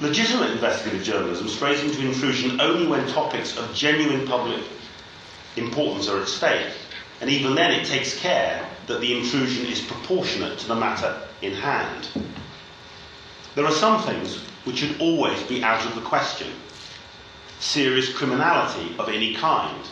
Legitimate 0.00 0.52
investigative 0.52 1.02
journalism 1.02 1.46
strays 1.46 1.82
into 1.82 2.00
intrusion 2.00 2.58
only 2.58 2.86
when 2.86 3.06
topics 3.08 3.58
of 3.58 3.74
genuine 3.74 4.26
public 4.26 4.62
importance 5.56 6.08
are 6.08 6.22
at 6.22 6.28
stake, 6.28 6.72
and 7.20 7.28
even 7.28 7.54
then 7.54 7.70
it 7.70 7.86
takes 7.86 8.18
care 8.18 8.66
that 8.86 9.02
the 9.02 9.18
intrusion 9.18 9.66
is 9.66 9.82
proportionate 9.82 10.58
to 10.58 10.66
the 10.68 10.74
matter 10.74 11.20
in 11.42 11.52
hand. 11.52 12.08
There 13.54 13.66
are 13.66 13.72
some 13.72 14.02
things 14.02 14.38
which 14.64 14.78
should 14.78 14.98
always 15.00 15.42
be 15.42 15.62
out 15.62 15.84
of 15.84 15.94
the 15.94 16.00
question 16.00 16.48
serious 17.58 18.10
criminality 18.10 18.94
of 18.98 19.10
any 19.10 19.34
kind, 19.34 19.84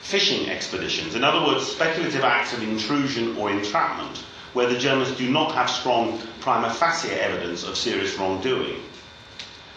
fishing 0.00 0.50
expeditions, 0.50 1.14
in 1.14 1.22
other 1.22 1.46
words, 1.46 1.64
speculative 1.64 2.24
acts 2.24 2.52
of 2.52 2.64
intrusion 2.64 3.36
or 3.36 3.48
entrapment 3.48 4.24
where 4.54 4.68
the 4.68 4.76
journalists 4.76 5.16
do 5.16 5.30
not 5.30 5.54
have 5.54 5.70
strong 5.70 6.20
prima 6.40 6.68
facie 6.74 7.10
evidence 7.12 7.62
of 7.62 7.76
serious 7.76 8.18
wrongdoing. 8.18 8.82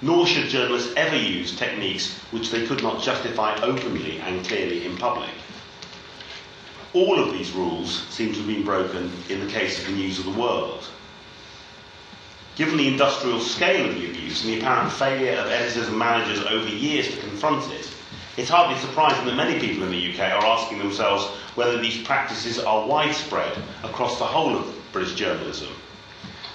Nor 0.03 0.27
should 0.27 0.49
journalists 0.49 0.93
ever 0.97 1.15
use 1.15 1.55
techniques 1.55 2.13
which 2.31 2.51
they 2.51 2.67
could 2.67 2.83
not 2.83 3.01
justify 3.01 3.55
openly 3.61 4.19
and 4.19 4.45
clearly 4.45 4.85
in 4.85 4.97
public. 4.97 5.29
All 6.91 7.17
of 7.17 7.31
these 7.31 7.53
rules 7.53 8.05
seem 8.09 8.33
to 8.33 8.39
have 8.39 8.47
been 8.47 8.65
broken 8.65 9.09
in 9.29 9.39
the 9.39 9.51
case 9.51 9.79
of 9.79 9.85
the 9.85 9.93
News 9.93 10.19
of 10.19 10.25
the 10.25 10.39
World. 10.39 10.85
Given 12.57 12.75
the 12.75 12.89
industrial 12.89 13.39
scale 13.39 13.89
of 13.89 13.95
the 13.95 14.11
abuse 14.11 14.43
and 14.43 14.53
the 14.53 14.59
apparent 14.59 14.91
failure 14.91 15.39
of 15.39 15.47
editors 15.47 15.87
and 15.87 15.97
managers 15.97 16.45
over 16.47 16.67
years 16.67 17.07
to 17.07 17.21
confront 17.21 17.71
it, 17.71 17.89
it's 18.35 18.49
hardly 18.49 18.77
surprising 18.81 19.25
that 19.25 19.35
many 19.35 19.57
people 19.57 19.83
in 19.83 19.91
the 19.91 20.13
UK 20.13 20.19
are 20.19 20.45
asking 20.45 20.79
themselves 20.79 21.27
whether 21.55 21.79
these 21.79 22.03
practices 22.03 22.59
are 22.59 22.85
widespread 22.85 23.57
across 23.83 24.19
the 24.19 24.25
whole 24.25 24.57
of 24.57 24.91
British 24.91 25.15
journalism. 25.15 25.69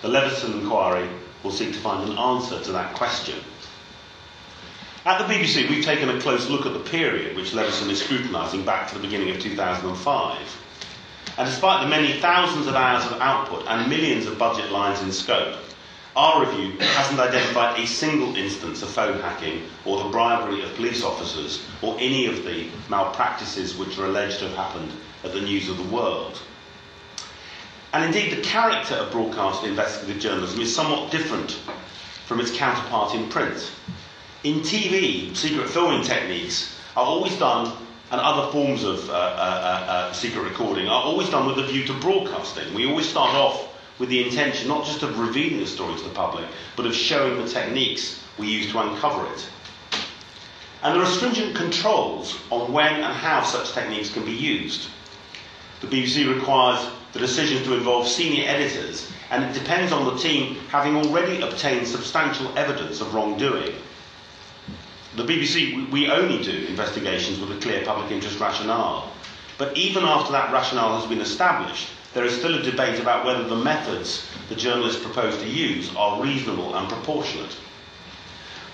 The 0.02 0.08
Leveson 0.08 0.60
inquiry 0.60 1.08
will 1.42 1.50
seek 1.50 1.72
to 1.72 1.78
find 1.80 2.08
an 2.08 2.16
answer 2.18 2.60
to 2.60 2.72
that 2.72 2.94
question. 2.94 3.38
At 5.04 5.18
the 5.26 5.32
BBC, 5.32 5.68
we've 5.70 5.84
taken 5.84 6.08
a 6.10 6.20
close 6.20 6.48
look 6.50 6.66
at 6.66 6.72
the 6.72 6.80
period 6.80 7.36
which 7.36 7.54
Leveson 7.54 7.88
is 7.90 8.02
scrutinising 8.02 8.64
back 8.64 8.88
to 8.88 8.94
the 8.94 9.00
beginning 9.00 9.30
of 9.30 9.40
2005. 9.40 10.38
And 11.38 11.46
despite 11.48 11.82
the 11.82 11.88
many 11.88 12.20
thousands 12.20 12.66
of 12.66 12.74
hours 12.74 13.06
of 13.06 13.20
output 13.20 13.64
and 13.68 13.88
millions 13.88 14.26
of 14.26 14.38
budget 14.38 14.70
lines 14.72 15.00
in 15.00 15.12
scope, 15.12 15.56
our 16.16 16.44
review 16.44 16.76
hasn't 16.80 17.20
identified 17.20 17.78
a 17.78 17.86
single 17.86 18.34
instance 18.34 18.82
of 18.82 18.90
phone 18.90 19.20
hacking 19.20 19.62
or 19.84 20.02
the 20.02 20.08
bribery 20.10 20.62
of 20.64 20.74
police 20.74 21.04
officers 21.04 21.64
or 21.80 21.96
any 22.00 22.26
of 22.26 22.44
the 22.44 22.66
malpractices 22.88 23.76
which 23.76 23.96
are 23.98 24.06
alleged 24.06 24.40
to 24.40 24.48
have 24.48 24.56
happened 24.56 24.90
at 25.22 25.32
the 25.32 25.40
News 25.40 25.68
of 25.68 25.76
the 25.76 25.94
World. 25.94 26.40
And 27.92 28.04
indeed, 28.04 28.36
the 28.36 28.42
character 28.42 28.94
of 28.94 29.10
broadcast 29.10 29.64
investigative 29.64 30.20
journalism 30.20 30.60
is 30.60 30.74
somewhat 30.74 31.10
different 31.10 31.52
from 32.26 32.40
its 32.40 32.54
counterpart 32.54 33.14
in 33.14 33.28
print. 33.28 33.72
In 34.44 34.60
TV, 34.60 35.34
secret 35.34 35.68
filming 35.70 36.04
techniques 36.04 36.78
are 36.96 37.04
always 37.04 37.36
done, 37.38 37.72
and 38.10 38.20
other 38.20 38.52
forms 38.52 38.84
of 38.84 39.08
uh, 39.08 39.12
uh, 39.12 39.16
uh, 39.16 39.90
uh, 39.90 40.12
secret 40.12 40.42
recording 40.42 40.86
are 40.86 41.02
always 41.02 41.28
done 41.30 41.46
with 41.46 41.58
a 41.58 41.66
view 41.66 41.84
to 41.86 41.94
broadcasting. 41.94 42.72
We 42.74 42.86
always 42.86 43.08
start 43.08 43.34
off 43.34 43.68
with 43.98 44.10
the 44.10 44.24
intention 44.24 44.68
not 44.68 44.84
just 44.84 45.02
of 45.02 45.18
revealing 45.18 45.60
the 45.60 45.66
story 45.66 45.96
to 45.96 46.04
the 46.04 46.10
public, 46.10 46.44
but 46.76 46.86
of 46.86 46.94
showing 46.94 47.42
the 47.42 47.48
techniques 47.48 48.22
we 48.38 48.48
use 48.48 48.70
to 48.70 48.78
uncover 48.80 49.26
it. 49.32 49.48
And 50.82 50.94
there 50.94 51.02
are 51.02 51.10
stringent 51.10 51.56
controls 51.56 52.38
on 52.50 52.72
when 52.72 52.94
and 52.94 53.04
how 53.04 53.42
such 53.42 53.72
techniques 53.72 54.12
can 54.12 54.24
be 54.24 54.32
used. 54.32 54.88
The 55.80 55.88
BBC 55.88 56.32
requires 56.32 56.86
the 57.12 57.18
decision 57.18 57.62
to 57.64 57.74
involve 57.74 58.06
senior 58.06 58.44
editors, 58.46 59.10
and 59.30 59.44
it 59.44 59.58
depends 59.58 59.92
on 59.92 60.04
the 60.04 60.20
team 60.20 60.56
having 60.68 60.96
already 60.96 61.40
obtained 61.40 61.86
substantial 61.86 62.56
evidence 62.58 63.00
of 63.00 63.14
wrongdoing 63.14 63.74
the 65.18 65.24
BBC, 65.24 65.90
we 65.90 66.10
only 66.10 66.42
do 66.42 66.66
investigations 66.66 67.40
with 67.40 67.50
a 67.50 67.60
clear 67.60 67.84
public 67.84 68.10
interest 68.12 68.38
rationale. 68.38 69.10
But 69.58 69.76
even 69.76 70.04
after 70.04 70.32
that 70.32 70.52
rationale 70.52 70.98
has 70.98 71.08
been 71.08 71.20
established, 71.20 71.88
there 72.14 72.24
is 72.24 72.36
still 72.36 72.54
a 72.54 72.62
debate 72.62 73.00
about 73.00 73.24
whether 73.26 73.44
the 73.44 73.56
methods 73.56 74.26
the 74.48 74.54
journalists 74.54 75.02
propose 75.02 75.36
to 75.38 75.48
use 75.48 75.94
are 75.96 76.22
reasonable 76.22 76.74
and 76.76 76.88
proportionate. 76.88 77.56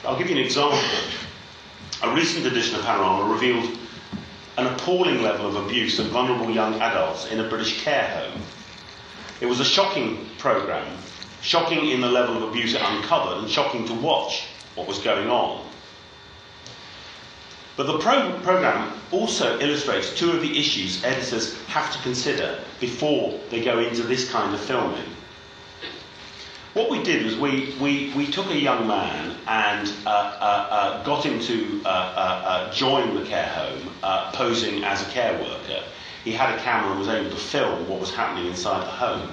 I'll 0.04 0.18
give 0.18 0.28
you 0.28 0.36
an 0.36 0.44
example. 0.44 0.78
A 2.02 2.14
recent 2.14 2.44
edition 2.46 2.76
of 2.76 2.82
Panorama 2.82 3.32
revealed 3.32 3.78
an 4.56 4.66
appalling 4.66 5.22
level 5.22 5.46
of 5.46 5.56
abuse 5.56 5.98
of 5.98 6.06
vulnerable 6.06 6.50
young 6.50 6.80
adults 6.80 7.26
in 7.26 7.40
a 7.40 7.48
British 7.48 7.82
care 7.82 8.08
home. 8.08 8.40
It 9.40 9.46
was 9.46 9.60
a 9.60 9.64
shocking 9.64 10.28
programme, 10.38 10.96
shocking 11.42 11.90
in 11.90 12.00
the 12.00 12.08
level 12.08 12.36
of 12.36 12.42
abuse 12.44 12.74
it 12.74 12.82
uncovered, 12.82 13.38
and 13.38 13.50
shocking 13.50 13.84
to 13.86 13.94
watch 13.94 14.44
what 14.76 14.86
was 14.86 14.98
going 14.98 15.28
on. 15.28 15.66
But 17.76 17.88
the 17.88 17.98
pro- 17.98 18.38
programme 18.42 18.92
also 19.10 19.58
illustrates 19.58 20.16
two 20.16 20.30
of 20.30 20.40
the 20.40 20.58
issues 20.58 21.02
editors 21.02 21.60
have 21.64 21.92
to 21.92 21.98
consider 22.02 22.60
before 22.78 23.40
they 23.50 23.64
go 23.64 23.80
into 23.80 24.02
this 24.02 24.30
kind 24.30 24.54
of 24.54 24.60
filming. 24.60 25.04
What 26.74 26.90
we 26.90 27.00
did 27.04 27.24
was 27.24 27.36
we, 27.36 27.72
we, 27.80 28.12
we 28.16 28.26
took 28.26 28.50
a 28.50 28.58
young 28.58 28.88
man 28.88 29.36
and 29.46 29.88
uh, 30.04 30.10
uh, 30.10 30.66
uh, 30.70 31.04
got 31.04 31.24
him 31.24 31.38
to 31.38 31.80
uh, 31.84 31.88
uh, 31.88 32.42
uh, 32.44 32.72
join 32.72 33.14
the 33.14 33.24
care 33.24 33.46
home 33.46 33.90
posing 34.32 34.82
as 34.82 35.00
a 35.06 35.10
care 35.12 35.40
worker. 35.40 35.84
He 36.24 36.32
had 36.32 36.58
a 36.58 36.62
camera 36.62 36.90
and 36.90 36.98
was 36.98 37.08
able 37.08 37.30
to 37.30 37.36
film 37.36 37.88
what 37.88 38.00
was 38.00 38.12
happening 38.12 38.48
inside 38.48 38.80
the 38.80 38.90
home. 38.90 39.30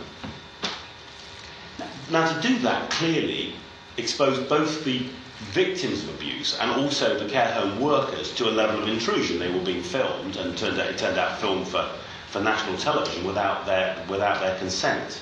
Now, 2.12 2.32
to 2.32 2.48
do 2.48 2.60
that 2.60 2.92
clearly 2.92 3.56
exposed 3.98 4.48
both 4.48 4.84
the 4.86 5.04
victims 5.52 6.04
of 6.04 6.10
abuse 6.10 6.60
and 6.60 6.70
also 6.70 7.18
the 7.18 7.28
care 7.28 7.52
home 7.54 7.80
workers 7.80 8.36
to 8.36 8.50
a 8.50 8.52
level 8.52 8.84
of 8.84 8.88
intrusion. 8.88 9.40
They 9.40 9.52
were 9.52 9.66
being 9.66 9.82
filmed 9.82 10.36
and 10.36 10.56
turned 10.56 10.80
out, 10.80 10.92
it 10.92 11.00
turned 11.00 11.18
out 11.18 11.40
filmed 11.40 11.68
for, 11.68 11.90
for 12.28 12.40
national 12.40 12.78
television 12.78 13.26
without 13.26 13.66
their, 13.66 13.98
without 14.08 14.42
their 14.42 14.60
consent. 14.60 15.22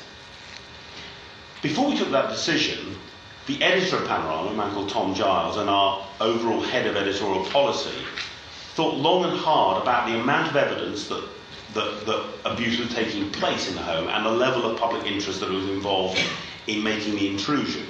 Before 1.61 1.89
we 1.89 1.97
took 1.97 2.11
that 2.11 2.29
decision, 2.29 2.95
the 3.45 3.61
editor 3.61 3.97
of 3.97 4.07
Panorama, 4.07 4.51
a 4.51 4.53
man 4.53 4.71
called 4.73 4.89
Tom 4.89 5.13
Giles, 5.13 5.57
and 5.57 5.69
our 5.69 6.05
overall 6.21 6.61
head 6.61 6.87
of 6.87 6.95
editorial 6.95 7.45
policy 7.47 7.95
thought 8.75 8.95
long 8.95 9.25
and 9.25 9.37
hard 9.37 9.81
about 9.81 10.07
the 10.07 10.17
amount 10.17 10.49
of 10.49 10.55
evidence 10.55 11.09
that, 11.09 11.27
that, 11.73 12.05
that 12.05 12.25
abuse 12.45 12.79
was 12.79 12.93
taking 12.93 13.29
place 13.31 13.67
in 13.67 13.75
the 13.75 13.81
home 13.81 14.07
and 14.07 14.25
the 14.25 14.31
level 14.31 14.65
of 14.71 14.79
public 14.79 15.05
interest 15.05 15.41
that 15.41 15.49
was 15.49 15.67
involved 15.67 16.17
in 16.67 16.81
making 16.81 17.15
the 17.15 17.27
intrusion. 17.27 17.85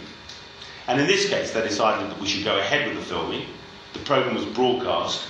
And 0.87 0.99
in 0.99 1.05
this 1.05 1.29
case, 1.29 1.51
they 1.51 1.61
decided 1.61 2.09
that 2.09 2.19
we 2.19 2.25
should 2.25 2.43
go 2.43 2.57
ahead 2.57 2.87
with 2.87 2.97
the 2.97 3.05
filming. 3.05 3.45
The 3.93 3.99
program 3.99 4.33
was 4.33 4.45
broadcast. 4.45 5.27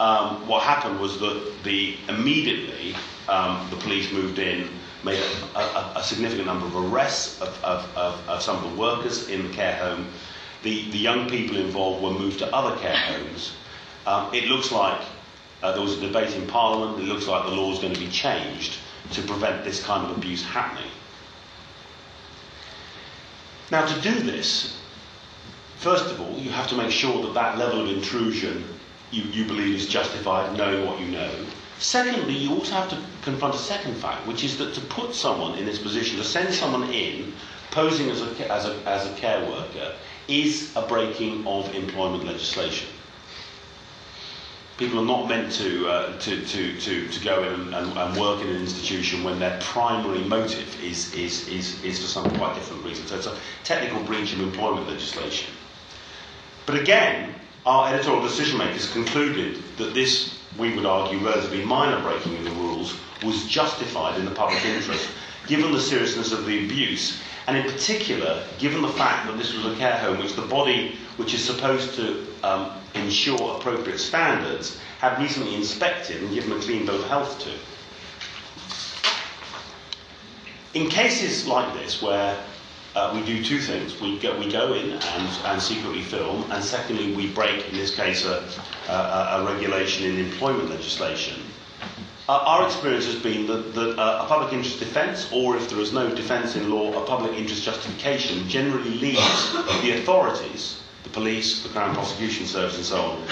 Um, 0.00 0.48
what 0.48 0.62
happened 0.62 0.98
was 0.98 1.20
that 1.20 1.52
the 1.62 1.96
immediately 2.08 2.94
um, 3.28 3.66
the 3.68 3.76
police 3.76 4.10
moved 4.12 4.38
in, 4.38 4.70
made 5.04 5.20
a, 5.54 5.58
a, 5.58 5.92
a 5.96 6.02
significant 6.02 6.46
number 6.46 6.66
of 6.66 6.92
arrests 6.92 7.40
of, 7.40 7.48
of, 7.62 7.96
of, 7.96 8.28
of, 8.28 8.42
some 8.42 8.56
of 8.56 8.70
the 8.70 8.78
workers 8.78 9.28
in 9.28 9.46
the 9.46 9.52
care 9.52 9.76
home. 9.76 10.06
The, 10.62 10.90
the 10.90 10.98
young 10.98 11.28
people 11.28 11.56
involved 11.56 12.02
were 12.02 12.10
moved 12.10 12.38
to 12.40 12.54
other 12.54 12.76
care 12.80 12.96
homes. 12.96 13.52
Um, 14.06 14.32
it 14.34 14.44
looks 14.44 14.72
like 14.72 15.00
uh, 15.62 15.72
there 15.72 15.82
was 15.82 15.98
a 15.98 16.00
debate 16.00 16.34
in 16.34 16.46
Parliament. 16.46 17.00
It 17.00 17.08
looks 17.08 17.26
like 17.26 17.44
the 17.44 17.52
law 17.52 17.72
is 17.72 17.78
going 17.78 17.92
to 17.92 18.00
be 18.00 18.08
changed 18.08 18.78
to 19.12 19.22
prevent 19.22 19.64
this 19.64 19.82
kind 19.82 20.10
of 20.10 20.16
abuse 20.16 20.44
happening. 20.44 20.90
Now, 23.70 23.84
to 23.84 24.00
do 24.00 24.20
this, 24.20 24.78
first 25.78 26.06
of 26.06 26.20
all, 26.20 26.38
you 26.38 26.50
have 26.50 26.68
to 26.68 26.76
make 26.76 26.90
sure 26.90 27.22
that 27.22 27.34
that 27.34 27.58
level 27.58 27.80
of 27.80 27.88
intrusion 27.88 28.64
you, 29.10 29.22
you 29.24 29.44
believe 29.44 29.74
is 29.74 29.86
justified, 29.86 30.56
knowing 30.56 30.86
what 30.86 31.00
you 31.00 31.06
know. 31.06 31.30
Secondly, 31.78 32.34
you 32.34 32.52
also 32.54 32.72
have 32.72 32.88
to 32.90 32.98
confront 33.22 33.54
a 33.54 33.58
second 33.58 33.94
fact, 33.96 34.26
which 34.26 34.42
is 34.44 34.56
that 34.58 34.74
to 34.74 34.80
put 34.82 35.14
someone 35.14 35.58
in 35.58 35.66
this 35.66 35.78
position, 35.78 36.16
to 36.16 36.24
send 36.24 36.52
someone 36.54 36.90
in 36.90 37.34
posing 37.70 38.08
as 38.08 38.22
a, 38.22 38.50
as 38.52 38.64
a, 38.64 38.74
as 38.86 39.06
a 39.06 39.12
care 39.16 39.40
worker, 39.50 39.92
is 40.28 40.74
a 40.76 40.82
breaking 40.82 41.46
of 41.46 41.72
employment 41.74 42.24
legislation. 42.24 42.88
People 44.78 45.00
are 45.00 45.04
not 45.06 45.28
meant 45.28 45.52
to, 45.52 45.88
uh, 45.88 46.18
to, 46.18 46.44
to, 46.46 46.78
to, 46.80 47.08
to 47.08 47.24
go 47.24 47.42
in 47.44 47.72
and, 47.74 47.96
and, 47.96 48.16
work 48.20 48.42
in 48.42 48.48
an 48.48 48.56
institution 48.56 49.24
when 49.24 49.38
their 49.38 49.58
primary 49.62 50.22
motive 50.24 50.82
is, 50.82 51.14
is, 51.14 51.48
is, 51.48 51.82
is 51.82 51.98
for 51.98 52.06
some 52.06 52.30
quite 52.36 52.54
different 52.54 52.84
reason. 52.84 53.06
So 53.06 53.16
it's 53.16 53.26
a 53.26 53.36
technical 53.64 54.02
breach 54.04 54.34
of 54.34 54.40
employment 54.40 54.86
legislation. 54.86 55.52
But 56.66 56.76
again, 56.78 57.34
our 57.64 57.92
editorial 57.92 58.22
decision 58.22 58.58
makers 58.58 58.92
concluded 58.92 59.62
that 59.78 59.94
this, 59.94 60.35
we 60.58 60.74
would 60.74 60.86
argue, 60.86 61.18
relatively 61.18 61.64
minor 61.64 62.00
breaking 62.02 62.36
of 62.38 62.44
the 62.44 62.50
rules 62.50 62.96
was 63.22 63.46
justified 63.46 64.18
in 64.18 64.24
the 64.24 64.30
public 64.30 64.64
interest, 64.64 65.08
given 65.46 65.72
the 65.72 65.80
seriousness 65.80 66.32
of 66.32 66.46
the 66.46 66.64
abuse, 66.64 67.20
and 67.46 67.56
in 67.56 67.64
particular, 67.70 68.42
given 68.58 68.82
the 68.82 68.88
fact 68.88 69.26
that 69.26 69.38
this 69.38 69.54
was 69.54 69.66
a 69.66 69.76
care 69.76 69.96
home 69.98 70.18
which 70.18 70.34
the 70.34 70.42
body, 70.42 70.96
which 71.16 71.34
is 71.34 71.44
supposed 71.44 71.94
to 71.94 72.26
um, 72.42 72.72
ensure 72.94 73.56
appropriate 73.56 73.98
standards, 73.98 74.80
had 74.98 75.20
recently 75.20 75.54
inspected 75.54 76.22
and 76.22 76.34
given 76.34 76.52
a 76.52 76.60
clean 76.60 76.86
bill 76.86 76.96
of 76.96 77.08
health 77.08 77.38
to. 77.40 77.50
In 80.78 80.88
cases 80.90 81.46
like 81.46 81.72
this, 81.74 82.02
where 82.02 82.36
uh, 82.96 83.12
we 83.14 83.22
do 83.26 83.44
two 83.44 83.58
things. 83.58 84.00
We 84.00 84.18
go, 84.18 84.36
we 84.38 84.50
go 84.50 84.72
in 84.72 84.92
and, 84.92 85.28
and 85.44 85.60
secretly 85.60 86.00
film, 86.00 86.50
and 86.50 86.64
secondly, 86.64 87.14
we 87.14 87.28
break, 87.28 87.68
in 87.68 87.74
this 87.76 87.94
case, 87.94 88.24
a, 88.24 88.42
a, 88.88 89.42
a 89.42 89.44
regulation 89.44 90.06
in 90.10 90.18
employment 90.18 90.70
legislation. 90.70 91.42
Uh, 92.26 92.42
our 92.44 92.64
experience 92.66 93.04
has 93.04 93.16
been 93.22 93.46
that, 93.46 93.74
that 93.74 93.98
uh, 93.98 94.22
a 94.24 94.26
public 94.26 94.52
interest 94.54 94.80
defence, 94.80 95.30
or 95.30 95.56
if 95.56 95.68
there 95.68 95.78
is 95.78 95.92
no 95.92 96.12
defence 96.14 96.56
in 96.56 96.70
law, 96.70 96.90
a 97.00 97.06
public 97.06 97.32
interest 97.38 97.62
justification, 97.64 98.48
generally 98.48 98.90
leaves 98.98 99.52
the 99.82 99.92
authorities, 100.00 100.80
the 101.04 101.10
police, 101.10 101.62
the 101.62 101.68
Crown 101.68 101.94
Prosecution 101.94 102.46
Service, 102.46 102.76
and 102.76 102.84
so 102.84 103.00
on, 103.02 103.22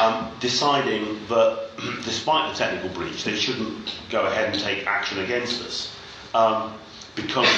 um, 0.00 0.30
deciding 0.38 1.18
that 1.28 1.70
despite 2.04 2.52
the 2.52 2.58
technical 2.58 2.90
breach, 2.90 3.24
they 3.24 3.34
shouldn't 3.34 3.96
go 4.10 4.26
ahead 4.26 4.52
and 4.52 4.62
take 4.62 4.86
action 4.86 5.18
against 5.20 5.62
us. 5.62 5.90
Um, 6.34 6.74
because 7.16 7.48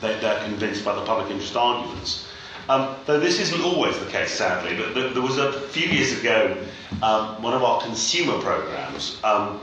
they, 0.00 0.18
they're 0.20 0.42
convinced 0.44 0.84
by 0.84 0.94
the 0.94 1.04
public 1.04 1.30
interest 1.30 1.56
arguments. 1.56 2.26
Um, 2.68 2.96
though 3.06 3.20
this 3.20 3.38
isn't 3.38 3.60
always 3.62 3.96
the 4.00 4.06
case, 4.06 4.32
sadly, 4.32 4.76
but 4.76 4.94
there 5.14 5.22
was 5.22 5.38
a 5.38 5.52
few 5.68 5.88
years 5.88 6.18
ago, 6.18 6.56
um, 7.02 7.40
one 7.40 7.54
of 7.54 7.62
our 7.62 7.80
consumer 7.80 8.38
programs 8.40 9.20
um, 9.22 9.60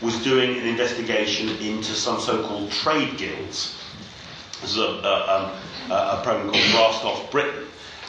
was 0.00 0.22
doing 0.22 0.56
an 0.60 0.66
investigation 0.66 1.48
into 1.58 1.92
some 1.92 2.20
so-called 2.20 2.70
trade 2.70 3.16
guilds. 3.18 3.76
This 4.60 4.70
is 4.72 4.78
a, 4.78 4.82
a, 4.82 5.28
um, 5.28 5.90
a, 5.90 5.94
a 5.94 6.20
program 6.22 6.50
called 6.52 6.64
Graft 6.70 7.04
Off 7.04 7.30
Britain. 7.32 7.64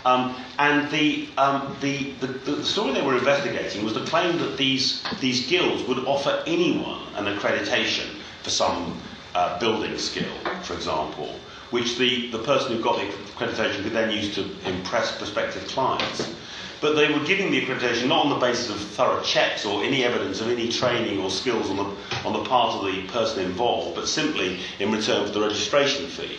Um, 0.05 0.35
and 0.59 0.91
the, 0.91 1.27
um, 1.39 1.75
the, 1.81 2.11
the, 2.21 2.27
the, 2.27 2.63
story 2.63 2.93
they 2.93 3.01
were 3.01 3.17
investigating 3.17 3.83
was 3.83 3.95
the 3.95 4.05
claim 4.05 4.37
that 4.37 4.55
these, 4.55 5.01
these 5.19 5.47
guilds 5.47 5.81
would 5.87 5.97
offer 6.05 6.43
anyone 6.45 7.01
an 7.15 7.25
accreditation 7.25 8.05
for 8.43 8.51
some 8.51 8.95
uh, 9.33 9.59
building 9.59 9.97
skill, 9.97 10.31
for 10.61 10.75
example 10.75 11.33
which 11.71 11.97
the, 11.97 12.29
the 12.31 12.39
person 12.39 12.75
who 12.75 12.81
got 12.83 12.97
the 12.97 13.05
accreditation 13.05 13.83
could 13.83 13.91
then 13.93 14.11
use 14.11 14.35
to 14.35 14.49
impress 14.65 15.17
prospective 15.17 15.67
clients. 15.67 16.33
But 16.81 16.93
they 16.93 17.11
were 17.11 17.23
giving 17.25 17.51
the 17.51 17.61
accreditation 17.65 18.07
not 18.07 18.25
on 18.25 18.29
the 18.29 18.35
basis 18.35 18.69
of 18.69 18.77
thorough 18.79 19.21
checks 19.23 19.65
or 19.65 19.83
any 19.83 20.03
evidence 20.03 20.41
of 20.41 20.49
any 20.49 20.69
training 20.69 21.19
or 21.19 21.29
skills 21.29 21.69
on 21.69 21.77
the, 21.77 21.85
on 22.27 22.33
the 22.33 22.43
part 22.43 22.75
of 22.75 22.85
the 22.85 23.07
person 23.07 23.43
involved, 23.43 23.95
but 23.95 24.07
simply 24.07 24.59
in 24.79 24.91
return 24.91 25.25
for 25.25 25.31
the 25.31 25.41
registration 25.41 26.07
fee. 26.07 26.37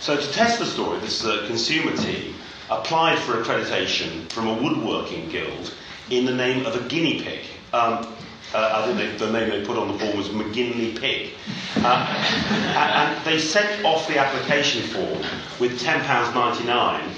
So 0.00 0.16
to 0.16 0.32
test 0.32 0.58
the 0.58 0.66
story, 0.66 1.00
this 1.00 1.24
uh, 1.24 1.44
consumer 1.46 1.96
team 1.96 2.34
applied 2.70 3.18
for 3.18 3.42
accreditation 3.42 4.30
from 4.30 4.46
a 4.46 4.54
woodworking 4.54 5.28
guild 5.28 5.74
in 6.10 6.24
the 6.24 6.34
name 6.34 6.64
of 6.66 6.76
a 6.76 6.88
guinea 6.88 7.22
pig. 7.22 7.40
Um, 7.72 8.06
uh, 8.54 8.82
I 8.82 8.86
think 8.86 8.98
they, 8.98 9.26
the 9.26 9.32
name 9.32 9.50
they 9.50 9.64
put 9.64 9.76
on 9.76 9.88
the 9.88 9.98
form 9.98 10.16
was 10.16 10.28
McGinley 10.28 10.98
Pig. 10.98 11.30
Uh, 11.76 12.06
and 12.76 13.24
they 13.24 13.38
sent 13.38 13.84
off 13.84 14.08
the 14.08 14.18
application 14.18 14.82
form 14.82 15.18
with 15.60 15.80
£10.99. 15.80 17.12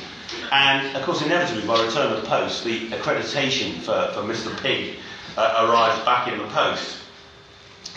And 0.52 0.96
of 0.96 1.02
course, 1.02 1.22
inevitably, 1.22 1.66
by 1.66 1.84
return 1.84 2.12
of 2.12 2.22
the 2.22 2.28
post, 2.28 2.64
the 2.64 2.88
accreditation 2.88 3.78
for, 3.80 4.12
for 4.12 4.20
Mr. 4.26 4.56
Pig 4.60 4.96
uh, 5.36 5.68
arrived 5.68 6.04
back 6.04 6.28
in 6.28 6.38
the 6.38 6.46
post. 6.48 6.98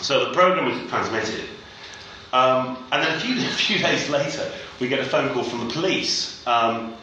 So 0.00 0.26
the 0.26 0.32
programme 0.32 0.66
was 0.66 0.88
transmitted. 0.88 1.48
Um, 2.32 2.76
and 2.92 3.02
then 3.02 3.16
a 3.16 3.20
few, 3.20 3.36
a 3.38 3.52
few 3.52 3.78
days 3.78 4.08
later, 4.08 4.50
we 4.80 4.88
get 4.88 5.00
a 5.00 5.04
phone 5.04 5.32
call 5.32 5.44
from 5.44 5.66
the 5.66 5.74
police 5.74 6.46
um, 6.46 6.94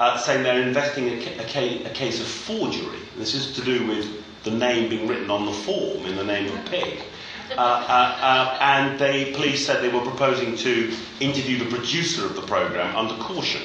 uh, 0.00 0.18
saying 0.18 0.42
they're 0.42 0.62
investigating 0.62 1.38
a, 1.38 1.42
a, 1.42 1.90
a, 1.90 1.90
case 1.90 2.20
of 2.20 2.26
forgery. 2.26 2.98
This 3.16 3.34
is 3.34 3.54
to 3.56 3.62
do 3.62 3.86
with 3.86 4.23
the 4.44 4.50
name 4.50 4.88
being 4.88 5.08
written 5.08 5.30
on 5.30 5.46
the 5.46 5.52
form 5.52 6.04
in 6.06 6.16
the 6.16 6.24
name 6.24 6.52
of 6.56 6.64
Pig. 6.66 7.00
Uh, 7.50 7.60
uh, 7.60 8.16
uh, 8.22 8.58
and 8.62 8.98
the 8.98 9.30
police 9.36 9.66
said 9.66 9.82
they 9.82 9.90
were 9.90 10.00
proposing 10.00 10.56
to 10.56 10.90
interview 11.20 11.58
the 11.58 11.66
producer 11.76 12.24
of 12.24 12.34
the 12.34 12.40
programme 12.40 12.96
under 12.96 13.14
caution. 13.22 13.60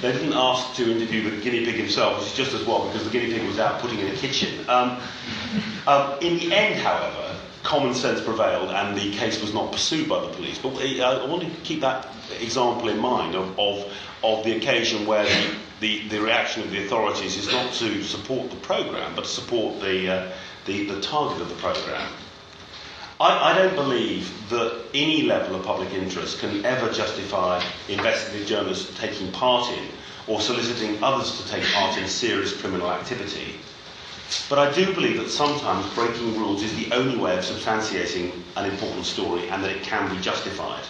They 0.00 0.10
didn't 0.12 0.32
ask 0.32 0.74
to 0.76 0.90
interview 0.90 1.30
the 1.30 1.36
guinea 1.42 1.66
pig 1.66 1.74
himself, 1.74 2.18
which 2.18 2.28
is 2.28 2.34
just 2.34 2.54
as 2.54 2.64
well 2.66 2.86
because 2.86 3.04
the 3.04 3.10
guinea 3.10 3.30
pig 3.34 3.46
was 3.46 3.58
out 3.58 3.80
putting 3.80 3.98
in 3.98 4.06
a 4.08 4.16
kitchen. 4.16 4.64
Um, 4.68 4.98
um, 5.86 6.14
in 6.22 6.38
the 6.38 6.54
end, 6.54 6.80
however, 6.80 7.36
common 7.62 7.94
sense 7.94 8.20
prevailed 8.20 8.70
and 8.70 8.96
the 8.96 9.10
case 9.12 9.40
was 9.40 9.52
not 9.52 9.72
pursued 9.72 10.08
by 10.08 10.20
the 10.20 10.28
police. 10.28 10.58
But 10.58 10.74
uh, 10.74 11.22
I 11.22 11.26
want 11.26 11.42
to 11.42 11.50
keep 11.62 11.80
that 11.80 12.06
example 12.40 12.88
in 12.88 12.98
mind 12.98 13.34
of, 13.34 13.58
of, 13.58 13.92
of 14.22 14.44
the 14.44 14.56
occasion 14.56 15.06
where 15.06 15.24
the 15.24 15.54
the, 15.80 16.06
the 16.08 16.20
reaction 16.20 16.62
of 16.62 16.70
the 16.70 16.84
authorities 16.84 17.36
is 17.36 17.50
not 17.50 17.72
to 17.74 18.02
support 18.04 18.50
the 18.50 18.56
programme, 18.56 19.14
but 19.14 19.24
to 19.24 19.30
support 19.30 19.80
the, 19.80 20.12
uh, 20.12 20.32
the, 20.66 20.84
the 20.86 21.00
target 21.00 21.40
of 21.40 21.48
the 21.48 21.54
programme. 21.56 22.12
I, 23.18 23.52
I 23.52 23.58
don't 23.58 23.74
believe 23.74 24.30
that 24.50 24.78
any 24.94 25.22
level 25.22 25.56
of 25.56 25.64
public 25.64 25.90
interest 25.92 26.38
can 26.38 26.64
ever 26.64 26.92
justify 26.92 27.62
investigative 27.88 28.46
journalists 28.46 28.98
taking 28.98 29.32
part 29.32 29.70
in 29.72 29.84
or 30.26 30.40
soliciting 30.40 31.02
others 31.02 31.40
to 31.42 31.48
take 31.48 31.64
part 31.72 31.96
in 31.98 32.06
serious 32.06 32.58
criminal 32.60 32.90
activity. 32.90 33.54
But 34.48 34.58
I 34.58 34.72
do 34.72 34.92
believe 34.94 35.16
that 35.18 35.30
sometimes 35.30 35.92
breaking 35.94 36.38
rules 36.38 36.62
is 36.62 36.74
the 36.76 36.92
only 36.94 37.16
way 37.16 37.36
of 37.36 37.44
substantiating 37.44 38.32
an 38.56 38.66
important 38.66 39.04
story 39.06 39.48
and 39.48 39.62
that 39.64 39.70
it 39.70 39.82
can 39.82 40.14
be 40.14 40.20
justified. 40.22 40.84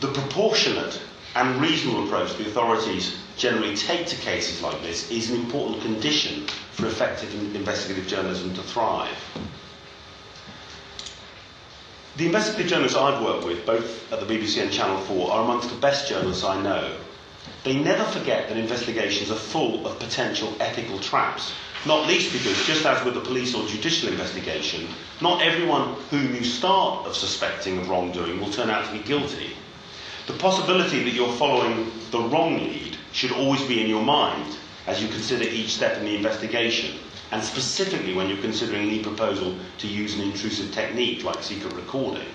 The 0.00 0.08
proportionate 0.08 1.00
and 1.34 1.60
reasonable 1.60 2.04
approach 2.04 2.36
the 2.36 2.46
authorities 2.46 3.16
generally 3.36 3.76
take 3.76 4.06
to 4.06 4.16
cases 4.16 4.62
like 4.62 4.80
this 4.82 5.10
is 5.10 5.30
an 5.30 5.36
important 5.36 5.82
condition 5.82 6.46
for 6.72 6.86
effective 6.86 7.32
investigative 7.56 8.06
journalism 8.06 8.54
to 8.54 8.62
thrive. 8.62 9.16
The 12.16 12.26
investigative 12.26 12.70
journalists 12.70 12.96
I've 12.96 13.22
worked 13.24 13.44
with, 13.44 13.66
both 13.66 14.12
at 14.12 14.20
the 14.20 14.26
BBC 14.26 14.62
and 14.62 14.70
Channel 14.72 14.98
4, 14.98 15.32
are 15.32 15.42
amongst 15.44 15.68
the 15.70 15.76
best 15.76 16.08
journalists 16.08 16.44
I 16.44 16.62
know. 16.62 16.94
They 17.64 17.74
never 17.76 18.04
forget 18.04 18.48
that 18.48 18.56
investigations 18.58 19.30
are 19.30 19.36
full 19.36 19.86
of 19.86 19.98
potential 19.98 20.54
ethical 20.60 20.98
traps, 21.00 21.52
Not 21.86 22.06
least 22.06 22.32
because, 22.32 22.66
just 22.66 22.86
as 22.86 23.04
with 23.04 23.14
a 23.18 23.20
police 23.20 23.54
or 23.54 23.66
judicial 23.66 24.08
investigation, 24.08 24.88
not 25.20 25.42
everyone 25.42 25.94
whom 26.10 26.34
you 26.34 26.42
start 26.42 27.06
of 27.06 27.14
suspecting 27.14 27.76
of 27.78 27.90
wrongdoing 27.90 28.40
will 28.40 28.48
turn 28.50 28.70
out 28.70 28.86
to 28.86 28.92
be 28.92 29.00
guilty. 29.00 29.50
The 30.26 30.32
possibility 30.32 31.04
that 31.04 31.12
you're 31.12 31.32
following 31.34 31.92
the 32.10 32.20
wrong 32.20 32.56
lead 32.58 32.96
should 33.12 33.32
always 33.32 33.62
be 33.64 33.82
in 33.82 33.90
your 33.90 34.02
mind 34.02 34.56
as 34.86 35.02
you 35.02 35.08
consider 35.08 35.44
each 35.44 35.74
step 35.74 35.98
in 35.98 36.06
the 36.06 36.16
investigation, 36.16 36.98
and 37.32 37.42
specifically 37.44 38.14
when 38.14 38.30
you're 38.30 38.38
considering 38.38 38.88
any 38.88 39.02
proposal 39.02 39.54
to 39.76 39.86
use 39.86 40.14
an 40.14 40.22
intrusive 40.22 40.72
technique 40.72 41.22
like 41.22 41.42
secret 41.42 41.74
recording. 41.74 42.28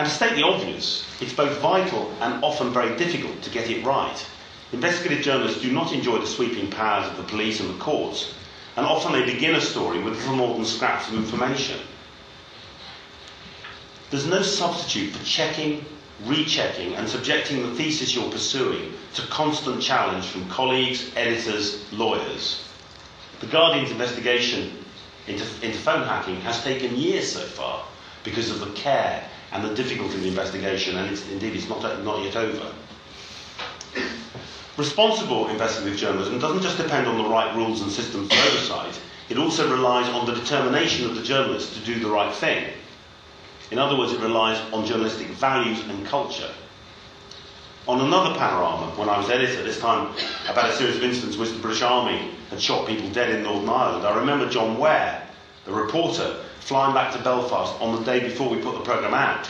And 0.00 0.08
to 0.08 0.14
state 0.14 0.34
the 0.34 0.44
obvious, 0.44 1.04
it's 1.20 1.34
both 1.34 1.58
vital 1.58 2.10
and 2.22 2.42
often 2.42 2.72
very 2.72 2.96
difficult 2.96 3.42
to 3.42 3.50
get 3.50 3.68
it 3.68 3.84
right. 3.84 4.26
Investigative 4.72 5.22
journalists 5.22 5.60
do 5.60 5.70
not 5.70 5.92
enjoy 5.92 6.16
the 6.16 6.26
sweeping 6.26 6.70
powers 6.70 7.06
of 7.10 7.18
the 7.18 7.22
police 7.24 7.60
and 7.60 7.68
the 7.68 7.78
courts, 7.78 8.32
and 8.78 8.86
often 8.86 9.12
they 9.12 9.30
begin 9.30 9.56
a 9.56 9.60
story 9.60 10.02
with 10.02 10.16
little 10.16 10.36
more 10.36 10.54
than 10.54 10.64
scraps 10.64 11.08
of 11.08 11.16
information. 11.16 11.78
There's 14.10 14.24
no 14.24 14.40
substitute 14.40 15.12
for 15.12 15.22
checking, 15.22 15.84
rechecking, 16.24 16.94
and 16.94 17.06
subjecting 17.06 17.60
the 17.60 17.74
thesis 17.74 18.14
you're 18.14 18.30
pursuing 18.30 18.94
to 19.16 19.26
constant 19.26 19.82
challenge 19.82 20.24
from 20.24 20.48
colleagues, 20.48 21.10
editors, 21.14 21.92
lawyers. 21.92 22.66
The 23.40 23.48
Guardian's 23.48 23.90
investigation 23.90 24.82
into, 25.26 25.44
into 25.60 25.76
phone 25.76 26.06
hacking 26.08 26.40
has 26.40 26.64
taken 26.64 26.96
years 26.96 27.30
so 27.30 27.40
far 27.40 27.84
because 28.24 28.50
of 28.50 28.60
the 28.60 28.70
care 28.72 29.29
and 29.52 29.64
the 29.64 29.74
difficulty 29.74 30.14
of 30.14 30.22
the 30.22 30.28
investigation, 30.28 30.96
and 30.96 31.10
it's, 31.10 31.28
indeed 31.28 31.54
it's 31.54 31.68
not, 31.68 31.82
not 32.04 32.22
yet 32.22 32.36
over. 32.36 32.72
Responsible 34.76 35.48
investigative 35.48 35.98
journalism 35.98 36.38
doesn't 36.38 36.62
just 36.62 36.76
depend 36.78 37.06
on 37.06 37.18
the 37.18 37.28
right 37.28 37.54
rules 37.56 37.82
and 37.82 37.90
systems 37.90 38.30
of 38.30 38.38
oversight, 38.38 39.00
it 39.28 39.38
also 39.38 39.70
relies 39.70 40.08
on 40.08 40.26
the 40.26 40.34
determination 40.34 41.06
of 41.08 41.16
the 41.16 41.22
journalist 41.22 41.74
to 41.74 41.80
do 41.80 42.00
the 42.00 42.08
right 42.08 42.34
thing. 42.34 42.72
In 43.70 43.78
other 43.78 43.96
words, 43.96 44.12
it 44.12 44.20
relies 44.20 44.58
on 44.72 44.86
journalistic 44.86 45.28
values 45.28 45.80
and 45.86 46.04
culture. 46.06 46.50
On 47.86 48.00
another 48.00 48.36
panorama, 48.38 48.92
when 48.96 49.08
I 49.08 49.18
was 49.18 49.30
editor, 49.30 49.58
at 49.58 49.64
this 49.64 49.80
time 49.80 50.14
about 50.48 50.70
a 50.70 50.72
series 50.74 50.96
of 50.96 51.02
incidents 51.02 51.36
in 51.36 51.40
which 51.40 51.52
the 51.52 51.58
British 51.58 51.82
Army 51.82 52.30
had 52.50 52.60
shot 52.60 52.86
people 52.86 53.08
dead 53.10 53.30
in 53.30 53.42
Northern 53.42 53.68
Ireland, 53.68 54.06
I 54.06 54.16
remember 54.16 54.48
John 54.48 54.78
Ware, 54.78 55.26
the 55.64 55.72
reporter, 55.72 56.36
flying 56.60 56.94
back 56.94 57.12
to 57.12 57.22
Belfast 57.22 57.80
on 57.80 57.96
the 57.96 58.04
day 58.04 58.20
before 58.20 58.48
we 58.48 58.62
put 58.62 58.74
the 58.74 58.84
programme 58.84 59.14
out. 59.14 59.48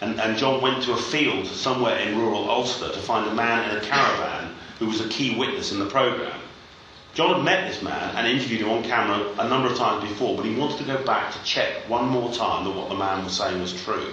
And, 0.00 0.20
and 0.20 0.36
John 0.36 0.60
went 0.60 0.82
to 0.84 0.92
a 0.92 0.96
field 0.96 1.46
somewhere 1.46 1.98
in 1.98 2.18
rural 2.18 2.50
Ulster 2.50 2.90
to 2.90 2.98
find 2.98 3.28
a 3.28 3.34
man 3.34 3.70
in 3.70 3.76
a 3.76 3.80
caravan 3.80 4.54
who 4.78 4.86
was 4.86 5.00
a 5.00 5.08
key 5.08 5.36
witness 5.36 5.72
in 5.72 5.78
the 5.78 5.86
programme. 5.86 6.40
John 7.14 7.34
had 7.36 7.44
met 7.44 7.70
this 7.70 7.80
man 7.80 8.16
and 8.16 8.26
interviewed 8.26 8.62
him 8.62 8.70
on 8.70 8.82
camera 8.82 9.24
a 9.38 9.48
number 9.48 9.68
of 9.68 9.78
times 9.78 10.08
before, 10.08 10.36
but 10.36 10.44
he 10.44 10.56
wanted 10.56 10.78
to 10.78 10.84
go 10.84 11.02
back 11.04 11.32
to 11.32 11.42
check 11.44 11.88
one 11.88 12.06
more 12.08 12.32
time 12.32 12.64
that 12.64 12.70
what 12.72 12.88
the 12.88 12.96
man 12.96 13.24
was 13.24 13.36
saying 13.36 13.60
was 13.60 13.72
true. 13.84 14.12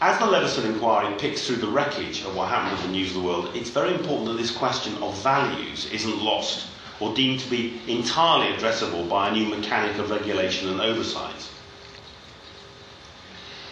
As 0.00 0.18
the 0.18 0.26
Leveson 0.26 0.64
inquiry 0.66 1.14
picks 1.16 1.46
through 1.46 1.56
the 1.56 1.68
wreckage 1.68 2.24
of 2.24 2.34
what 2.34 2.48
happened 2.48 2.72
with 2.72 2.82
the 2.86 2.92
News 2.92 3.08
of 3.08 3.22
the 3.22 3.28
World, 3.28 3.50
it's 3.54 3.70
very 3.70 3.94
important 3.94 4.26
that 4.26 4.36
this 4.36 4.50
question 4.50 4.94
of 5.02 5.16
values 5.22 5.90
isn't 5.90 6.22
lost 6.22 6.66
or 7.00 7.14
deemed 7.14 7.40
to 7.40 7.50
be 7.50 7.80
entirely 7.86 8.52
addressable 8.56 9.08
by 9.08 9.28
a 9.28 9.32
new 9.32 9.46
mechanic 9.46 9.96
of 9.98 10.10
regulation 10.10 10.68
and 10.68 10.80
oversight. 10.80 11.48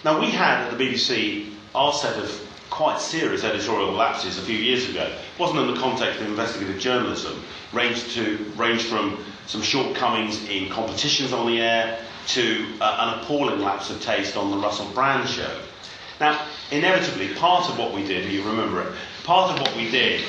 Now, 0.05 0.21
we 0.21 0.31
had 0.31 0.61
at 0.61 0.77
the 0.79 0.85
BBC 0.85 1.53
our 1.75 1.93
set 1.93 2.17
of 2.17 2.47
quite 2.71 3.01
serious 3.01 3.45
editorial 3.45 3.93
lapses 3.93 4.39
a 4.39 4.43
few 4.43 4.57
years 4.57 4.89
ago. 4.89 5.05
It 5.05 5.41
wasn't 5.41 5.61
in 5.61 5.75
the 5.75 5.81
context 5.81 6.21
of 6.21 6.27
investigative 6.27 6.79
journalism, 6.79 7.43
ranged, 7.73 8.11
to, 8.13 8.37
ranged 8.57 8.87
from 8.87 9.19
some 9.47 9.63
shortcomings 9.63 10.49
in 10.49 10.69
competitions 10.69 11.33
on 11.33 11.47
the 11.47 11.61
air 11.61 11.99
to 12.29 12.67
uh, 12.81 13.15
an 13.15 13.21
appalling 13.21 13.61
lapse 13.61 13.91
of 13.91 14.01
taste 14.03 14.37
on 14.37 14.51
the 14.51 14.57
Russell 14.57 14.91
Brand 14.93 15.29
show. 15.29 15.61
Now, 16.21 16.47
inevitably, 16.71 17.35
part 17.35 17.69
of 17.69 17.79
what 17.79 17.93
we 17.95 18.05
did, 18.05 18.31
you 18.31 18.43
remember 18.43 18.83
it, 18.83 18.93
part 19.25 19.53
of 19.53 19.61
what 19.61 19.77
we 19.77 19.91
did, 19.91 20.25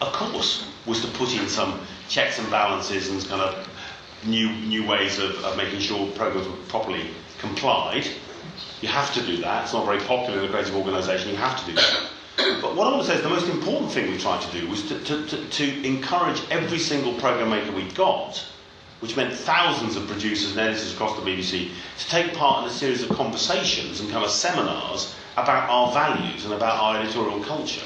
of 0.00 0.12
course, 0.12 0.66
was 0.84 1.00
to 1.00 1.08
put 1.08 1.32
in 1.34 1.48
some 1.48 1.80
checks 2.08 2.38
and 2.38 2.50
balances 2.50 3.08
and 3.08 3.24
kind 3.28 3.40
of 3.42 3.68
new, 4.24 4.50
new 4.66 4.86
ways 4.86 5.18
of, 5.18 5.36
of 5.44 5.56
making 5.56 5.80
sure 5.80 6.10
programs 6.12 6.46
were 6.46 6.56
properly 6.68 7.06
complied. 7.38 8.06
You 8.80 8.88
have 8.88 9.12
to 9.14 9.22
do 9.24 9.38
that. 9.38 9.64
It's 9.64 9.72
not 9.72 9.86
very 9.86 10.00
popular 10.00 10.40
in 10.40 10.44
a 10.46 10.48
creative 10.48 10.76
organisation. 10.76 11.30
You 11.30 11.36
have 11.36 11.58
to 11.60 11.66
do 11.66 11.72
that. 11.74 12.08
But 12.60 12.76
what 12.76 12.86
I 12.86 12.90
want 12.90 13.02
to 13.06 13.08
say 13.08 13.16
is 13.16 13.22
the 13.22 13.30
most 13.30 13.48
important 13.48 13.90
thing 13.92 14.10
we 14.10 14.18
tried 14.18 14.42
to 14.42 14.60
do 14.60 14.68
was 14.68 14.86
to, 14.88 14.98
to, 15.04 15.26
to, 15.26 15.44
to 15.48 15.86
encourage 15.86 16.42
every 16.50 16.78
single 16.78 17.14
programme 17.14 17.50
maker 17.50 17.72
we 17.72 17.88
got, 17.92 18.44
which 19.00 19.16
meant 19.16 19.32
thousands 19.32 19.96
of 19.96 20.06
producers 20.06 20.50
and 20.50 20.60
editors 20.60 20.92
across 20.92 21.16
the 21.18 21.22
BBC, 21.22 21.70
to 21.98 22.08
take 22.08 22.34
part 22.34 22.64
in 22.64 22.70
a 22.70 22.72
series 22.72 23.02
of 23.02 23.08
conversations 23.16 24.00
and 24.00 24.10
kind 24.10 24.24
of 24.24 24.30
seminars 24.30 25.14
about 25.38 25.68
our 25.70 25.92
values 25.92 26.44
and 26.44 26.52
about 26.52 26.78
our 26.78 26.98
editorial 27.00 27.40
culture. 27.40 27.84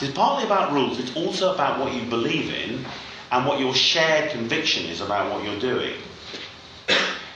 It's 0.00 0.12
partly 0.12 0.44
about 0.44 0.72
rules, 0.72 1.00
it's 1.00 1.14
also 1.16 1.54
about 1.54 1.80
what 1.80 1.92
you 1.92 2.02
believe 2.02 2.52
in 2.52 2.84
and 3.32 3.46
what 3.46 3.58
your 3.58 3.74
shared 3.74 4.30
conviction 4.30 4.86
is 4.86 5.00
about 5.00 5.32
what 5.32 5.42
you're 5.42 5.58
doing. 5.58 5.94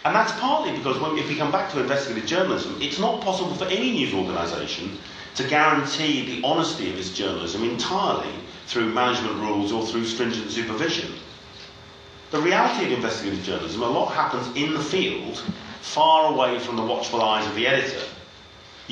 And 0.04 0.14
that's 0.16 0.32
partly 0.40 0.76
because 0.76 0.98
when, 0.98 1.16
if 1.18 1.28
we 1.28 1.36
come 1.36 1.52
back 1.52 1.70
to 1.72 1.80
investigative 1.80 2.28
journalism, 2.28 2.76
it's 2.80 2.98
not 2.98 3.20
possible 3.20 3.54
for 3.54 3.66
any 3.66 3.92
news 3.92 4.14
organisation 4.14 4.98
to 5.36 5.48
guarantee 5.48 6.24
the 6.40 6.46
honesty 6.46 6.90
of 6.90 6.98
its 6.98 7.10
journalism 7.10 7.64
entirely 7.64 8.32
through 8.66 8.92
management 8.92 9.36
rules 9.36 9.72
or 9.72 9.84
through 9.84 10.04
stringent 10.04 10.50
supervision. 10.50 11.12
The 12.30 12.40
reality 12.40 12.86
of 12.86 12.92
investigative 12.92 13.44
journalism, 13.44 13.82
a 13.82 13.88
lot 13.88 14.12
happens 14.12 14.56
in 14.56 14.72
the 14.72 14.80
field, 14.80 15.42
far 15.80 16.32
away 16.32 16.58
from 16.58 16.76
the 16.76 16.82
watchful 16.82 17.22
eyes 17.22 17.46
of 17.46 17.54
the 17.54 17.66
editor. 17.66 18.04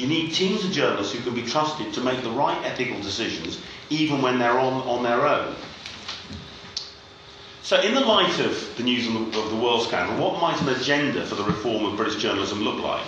You 0.00 0.06
need 0.06 0.32
teams 0.32 0.64
of 0.64 0.72
journalists 0.72 1.12
who 1.14 1.22
can 1.22 1.34
be 1.34 1.42
trusted 1.42 1.92
to 1.92 2.00
make 2.00 2.22
the 2.22 2.30
right 2.30 2.58
ethical 2.64 2.98
decisions 3.02 3.58
even 3.90 4.22
when 4.22 4.38
they're 4.38 4.58
on, 4.58 4.80
on 4.88 5.02
their 5.02 5.26
own. 5.26 5.54
So, 7.62 7.78
in 7.82 7.92
the 7.92 8.00
light 8.00 8.40
of 8.40 8.76
the 8.78 8.82
news 8.82 9.06
of 9.06 9.50
the 9.50 9.56
world 9.56 9.82
scandal, 9.86 10.16
what 10.16 10.40
might 10.40 10.58
an 10.62 10.70
agenda 10.70 11.26
for 11.26 11.34
the 11.34 11.44
reform 11.44 11.84
of 11.84 11.98
British 11.98 12.16
journalism 12.16 12.62
look 12.62 12.82
like? 12.82 13.04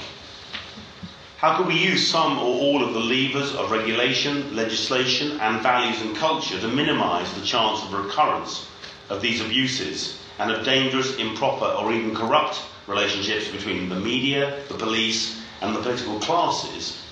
How 1.38 1.57
could 1.57 1.66
we 1.66 1.78
use 1.78 2.07
some 2.07 2.38
or 2.38 2.61
all 2.61 2.85
of 2.85 2.92
the 2.92 3.00
levers 3.00 3.55
of 3.55 3.70
regulation, 3.70 4.55
legislation, 4.55 5.40
and 5.40 5.62
values 5.62 6.02
and 6.02 6.14
culture 6.14 6.61
to 6.61 6.68
minimise 6.68 7.33
the 7.33 7.40
chance 7.46 7.83
of 7.83 7.94
recurrence 7.94 8.68
of 9.09 9.22
these 9.22 9.40
abuses 9.40 10.18
and 10.38 10.50
of 10.50 10.62
dangerous, 10.62 11.16
improper, 11.16 11.64
or 11.64 11.90
even 11.90 12.14
corrupt 12.14 12.61
relationships 12.87 13.48
between 13.48 13.88
the 13.88 13.98
media, 13.98 14.62
the 14.68 14.74
police, 14.74 15.41
and 15.62 15.75
the 15.75 15.81
political 15.81 16.18
classes? 16.20 17.03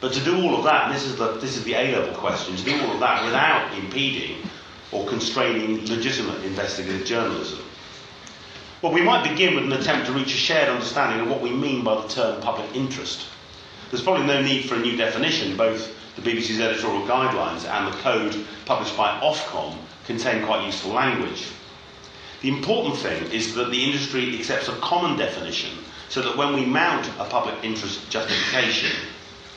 But 0.00 0.12
to 0.12 0.20
do 0.20 0.42
all 0.42 0.56
of 0.56 0.64
that, 0.64 0.86
and 0.86 0.94
this 0.94 1.04
is 1.04 1.16
the, 1.16 1.32
this 1.38 1.56
is 1.56 1.64
the 1.64 1.74
A 1.74 1.92
level 1.98 2.14
question, 2.14 2.56
to 2.56 2.62
do 2.64 2.80
all 2.82 2.92
of 2.92 3.00
that 3.00 3.24
without 3.24 3.72
impeding 3.78 4.36
or 4.92 5.06
constraining 5.06 5.86
legitimate 5.86 6.44
investigative 6.44 7.06
journalism. 7.06 7.58
Well, 8.82 8.92
we 8.92 9.00
might 9.00 9.28
begin 9.28 9.54
with 9.54 9.64
an 9.64 9.72
attempt 9.72 10.06
to 10.06 10.12
reach 10.12 10.34
a 10.34 10.36
shared 10.36 10.68
understanding 10.68 11.20
of 11.20 11.30
what 11.30 11.40
we 11.40 11.50
mean 11.50 11.82
by 11.82 12.02
the 12.02 12.08
term 12.08 12.42
public 12.42 12.68
interest. 12.76 13.26
There's 13.90 14.02
probably 14.02 14.26
no 14.26 14.42
need 14.42 14.66
for 14.66 14.74
a 14.74 14.80
new 14.80 14.96
definition. 14.96 15.56
Both 15.56 15.94
the 16.16 16.22
BBC's 16.22 16.60
editorial 16.60 17.06
guidelines 17.06 17.64
and 17.66 17.92
the 17.92 17.96
code 17.98 18.44
published 18.66 18.96
by 18.96 19.18
Ofcom 19.20 19.76
contain 20.06 20.44
quite 20.44 20.66
useful 20.66 20.92
language. 20.92 21.46
The 22.42 22.48
important 22.48 22.96
thing 22.96 23.32
is 23.32 23.54
that 23.54 23.70
the 23.70 23.84
industry 23.84 24.38
accepts 24.38 24.68
a 24.68 24.76
common 24.76 25.16
definition 25.16 25.70
so 26.14 26.22
that 26.22 26.36
when 26.36 26.54
we 26.54 26.64
mount 26.64 27.08
a 27.18 27.24
public 27.24 27.56
interest 27.64 28.08
justification, 28.08 28.88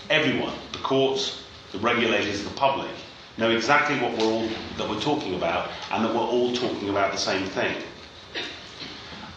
everyone, 0.09 0.55
the 0.71 0.79
courts, 0.79 1.43
the 1.71 1.77
regulators, 1.77 2.43
the 2.43 2.49
public, 2.55 2.89
know 3.37 3.51
exactly 3.51 3.95
what 3.99 4.17
we're 4.17 4.25
all 4.25 4.49
that 4.77 4.89
we're 4.89 4.99
talking 4.99 5.35
about 5.35 5.69
and 5.91 6.03
that 6.03 6.11
we're 6.11 6.19
all 6.19 6.51
talking 6.55 6.89
about 6.89 7.11
the 7.11 7.17
same 7.19 7.45
thing. 7.45 7.77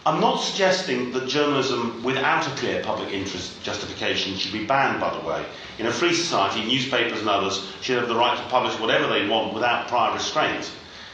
I'm 0.07 0.19
not 0.19 0.39
suggesting 0.39 1.13
that 1.13 1.29
journalism 1.29 2.03
without 2.03 2.47
a 2.47 2.57
clear 2.57 2.83
public 2.83 3.13
interest 3.13 3.63
justification 3.63 4.35
should 4.37 4.55
be 4.55 4.65
banned, 4.65 4.99
by 4.99 5.13
the 5.13 5.21
way. 5.21 5.45
In 5.79 5.85
a 5.85 5.93
free 5.93 6.15
society, 6.15 6.65
newspapers 6.67 7.21
and 7.21 7.29
others 7.29 7.71
should 7.83 7.99
have 7.99 8.09
the 8.09 8.17
right 8.17 8.39
to 8.39 8.45
publish 8.45 8.81
whatever 8.81 9.07
they 9.09 9.29
want 9.29 9.53
without 9.53 9.89
prior 9.89 10.15
restraint, 10.15 10.71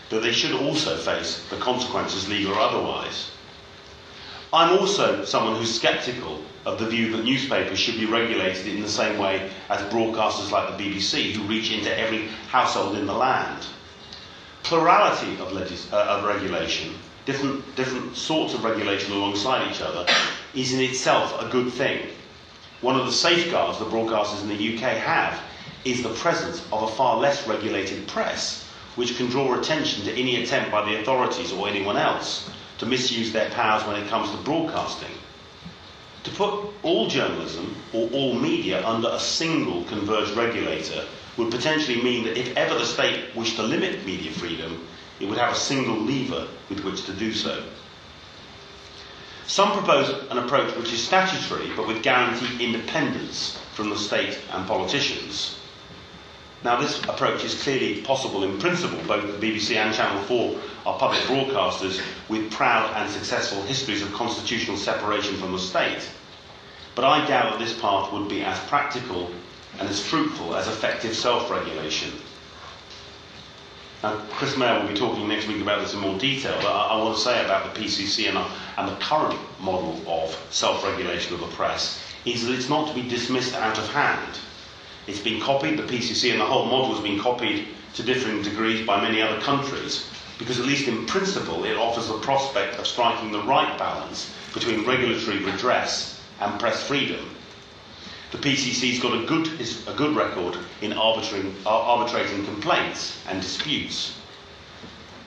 but 0.08 0.22
they 0.22 0.30
should 0.30 0.52
also 0.52 0.96
face 0.96 1.44
the 1.50 1.56
consequences, 1.56 2.28
legal 2.28 2.52
or 2.52 2.60
otherwise. 2.60 3.32
I'm 4.52 4.78
also 4.78 5.24
someone 5.24 5.56
who's 5.56 5.80
sceptical 5.80 6.40
of 6.66 6.78
the 6.78 6.86
view 6.86 7.10
that 7.12 7.24
newspapers 7.24 7.78
should 7.78 7.98
be 7.98 8.06
regulated 8.06 8.66
in 8.66 8.80
the 8.80 8.88
same 8.88 9.18
way 9.18 9.50
as 9.68 9.80
broadcasters 9.92 10.52
like 10.52 10.76
the 10.76 10.84
BBC, 10.84 11.32
who 11.32 11.42
reach 11.44 11.72
into 11.72 11.96
every 11.98 12.28
household 12.48 12.96
in 12.96 13.06
the 13.06 13.12
land. 13.12 13.66
Plurality 14.62 15.32
of, 15.40 15.52
legis- 15.52 15.92
uh, 15.92 15.96
of 15.96 16.24
regulation, 16.24 16.94
different, 17.24 17.74
different 17.76 18.16
sorts 18.16 18.54
of 18.54 18.62
regulation 18.64 19.12
alongside 19.12 19.68
each 19.70 19.80
other, 19.80 20.06
is 20.54 20.72
in 20.72 20.80
itself 20.80 21.40
a 21.40 21.48
good 21.48 21.72
thing. 21.72 22.06
One 22.82 22.98
of 22.98 23.06
the 23.06 23.12
safeguards 23.12 23.78
the 23.78 23.84
broadcasters 23.84 24.42
in 24.42 24.48
the 24.48 24.76
UK 24.76 24.96
have 24.96 25.40
is 25.84 26.02
the 26.02 26.14
presence 26.14 26.64
of 26.72 26.82
a 26.84 26.88
far 26.88 27.16
less 27.18 27.46
regulated 27.48 28.06
press, 28.06 28.64
which 28.94 29.16
can 29.16 29.26
draw 29.26 29.58
attention 29.58 30.04
to 30.04 30.12
any 30.12 30.42
attempt 30.42 30.70
by 30.70 30.84
the 30.84 31.00
authorities 31.00 31.52
or 31.52 31.68
anyone 31.68 31.96
else 31.96 32.48
to 32.78 32.86
misuse 32.86 33.32
their 33.32 33.50
powers 33.50 33.84
when 33.86 33.96
it 34.00 34.08
comes 34.08 34.30
to 34.30 34.36
broadcasting. 34.38 35.12
To 36.24 36.30
put 36.32 36.70
all 36.82 37.06
journalism 37.06 37.76
or 37.92 38.08
all 38.10 38.34
media 38.34 38.86
under 38.86 39.08
a 39.10 39.20
single 39.20 39.84
converged 39.84 40.32
regulator 40.32 41.04
would 41.36 41.50
potentially 41.50 42.02
mean 42.02 42.24
that 42.24 42.36
if 42.38 42.56
ever 42.56 42.74
the 42.74 42.84
state 42.84 43.34
wished 43.36 43.56
to 43.56 43.62
limit 43.62 44.04
media 44.04 44.32
freedom, 44.32 44.86
it 45.20 45.28
would 45.28 45.38
have 45.38 45.52
a 45.52 45.58
single 45.58 45.96
lever 45.96 46.48
with 46.68 46.82
which 46.84 47.04
to 47.06 47.12
do 47.12 47.32
so. 47.32 47.62
Some 49.46 49.72
propose 49.72 50.10
an 50.30 50.38
approach 50.38 50.74
which 50.76 50.92
is 50.92 51.02
statutory 51.04 51.70
but 51.76 51.86
with 51.86 52.02
guaranteed 52.02 52.60
independence 52.60 53.58
from 53.74 53.90
the 53.90 53.96
state 53.96 54.38
and 54.52 54.66
politicians. 54.66 55.56
Now, 56.64 56.80
this 56.80 56.98
approach 57.04 57.44
is 57.44 57.62
clearly 57.62 58.02
possible 58.02 58.42
in 58.42 58.58
principle. 58.58 58.98
Both 59.06 59.38
the 59.40 59.46
BBC 59.52 59.76
and 59.76 59.94
Channel 59.94 60.22
4 60.24 60.56
are 60.86 60.98
public 60.98 61.20
broadcasters 61.22 62.00
with 62.28 62.50
proud 62.50 62.92
and 62.96 63.10
successful 63.10 63.62
histories 63.62 64.02
of 64.02 64.12
constitutional 64.12 64.76
separation 64.76 65.36
from 65.36 65.52
the 65.52 65.58
state. 65.58 66.08
But 66.94 67.04
I 67.04 67.26
doubt 67.26 67.52
that 67.52 67.58
this 67.58 67.78
path 67.78 68.10
would 68.12 68.28
be 68.28 68.42
as 68.42 68.58
practical 68.68 69.30
and 69.78 69.88
as 69.88 70.00
fruitful 70.00 70.56
as 70.56 70.66
effective 70.66 71.14
self 71.14 71.50
regulation. 71.50 72.10
Now, 74.02 74.16
Chris 74.30 74.56
Meyer 74.56 74.80
will 74.80 74.88
be 74.88 74.94
talking 74.94 75.28
next 75.28 75.46
week 75.48 75.60
about 75.60 75.80
this 75.80 75.94
in 75.94 76.00
more 76.00 76.18
detail, 76.18 76.56
but 76.62 76.70
I, 76.72 76.88
I 76.88 76.96
want 77.02 77.16
to 77.16 77.22
say 77.22 77.44
about 77.44 77.74
the 77.74 77.80
PCC 77.80 78.28
and, 78.28 78.38
and 78.78 78.88
the 78.88 78.96
current 79.04 79.38
model 79.60 80.00
of 80.06 80.30
self 80.50 80.84
regulation 80.84 81.34
of 81.34 81.40
the 81.40 81.46
press 81.48 82.02
is 82.24 82.46
that 82.46 82.54
it's 82.54 82.68
not 82.68 82.88
to 82.88 82.94
be 82.94 83.08
dismissed 83.08 83.54
out 83.54 83.78
of 83.78 83.88
hand. 83.92 84.38
It's 85.06 85.20
been 85.20 85.40
copied, 85.40 85.78
the 85.78 85.84
PCC 85.84 86.32
and 86.32 86.40
the 86.40 86.44
whole 86.44 86.66
model 86.66 86.92
has 86.92 87.02
been 87.02 87.20
copied 87.20 87.68
to 87.94 88.02
differing 88.02 88.42
degrees 88.42 88.84
by 88.84 89.00
many 89.00 89.22
other 89.22 89.40
countries, 89.40 90.10
because 90.36 90.58
at 90.58 90.66
least 90.66 90.88
in 90.88 91.06
principle 91.06 91.64
it 91.64 91.76
offers 91.76 92.08
the 92.08 92.18
prospect 92.18 92.76
of 92.78 92.88
striking 92.88 93.30
the 93.30 93.42
right 93.42 93.78
balance 93.78 94.34
between 94.52 94.84
regulatory 94.84 95.38
redress 95.38 96.20
and 96.40 96.58
press 96.58 96.82
freedom. 96.82 97.30
The 98.32 98.38
PCC's 98.38 98.98
got 98.98 99.16
a 99.16 99.24
good, 99.26 99.48
a 99.86 99.94
good 99.94 100.16
record 100.16 100.58
in 100.82 100.92
arbitrating, 100.92 101.54
arbitrating 101.64 102.44
complaints 102.44 103.22
and 103.28 103.40
disputes. 103.40 104.18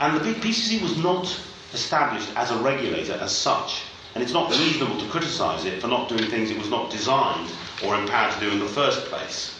And 0.01 0.19
the 0.19 0.33
PCC 0.33 0.81
was 0.81 0.97
not 0.97 1.39
established 1.73 2.29
as 2.35 2.51
a 2.51 2.57
regulator 2.57 3.13
as 3.13 3.33
such, 3.33 3.83
and 4.13 4.21
it's 4.21 4.33
not 4.33 4.51
reasonable 4.51 4.99
to 4.99 5.07
criticise 5.07 5.63
it 5.63 5.81
for 5.81 5.87
not 5.87 6.09
doing 6.09 6.29
things 6.29 6.51
it 6.51 6.57
was 6.57 6.69
not 6.69 6.91
designed 6.91 7.49
or 7.85 7.95
empowered 7.95 8.33
to 8.33 8.39
do 8.41 8.51
in 8.51 8.59
the 8.59 8.65
first 8.65 9.05
place. 9.05 9.58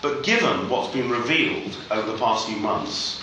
But 0.00 0.22
given 0.22 0.68
what's 0.68 0.92
been 0.92 1.10
revealed 1.10 1.76
over 1.90 2.12
the 2.12 2.18
past 2.18 2.46
few 2.46 2.56
months, 2.56 3.20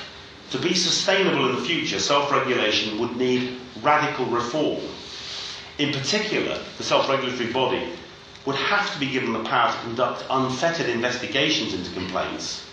to 0.51 0.57
be 0.59 0.73
sustainable 0.73 1.49
in 1.49 1.55
the 1.55 1.61
future, 1.61 1.99
self 1.99 2.31
regulation 2.31 2.99
would 2.99 3.15
need 3.15 3.57
radical 3.81 4.25
reform. 4.25 4.81
In 5.77 5.91
particular, 5.93 6.59
the 6.77 6.83
self 6.83 7.07
regulatory 7.09 7.51
body 7.51 7.87
would 8.45 8.55
have 8.57 8.91
to 8.93 8.99
be 8.99 9.07
given 9.09 9.33
the 9.33 9.43
power 9.43 9.71
to 9.71 9.77
conduct 9.79 10.25
unfettered 10.29 10.87
investigations 10.89 11.73
into 11.73 11.91
complaints, 11.93 12.65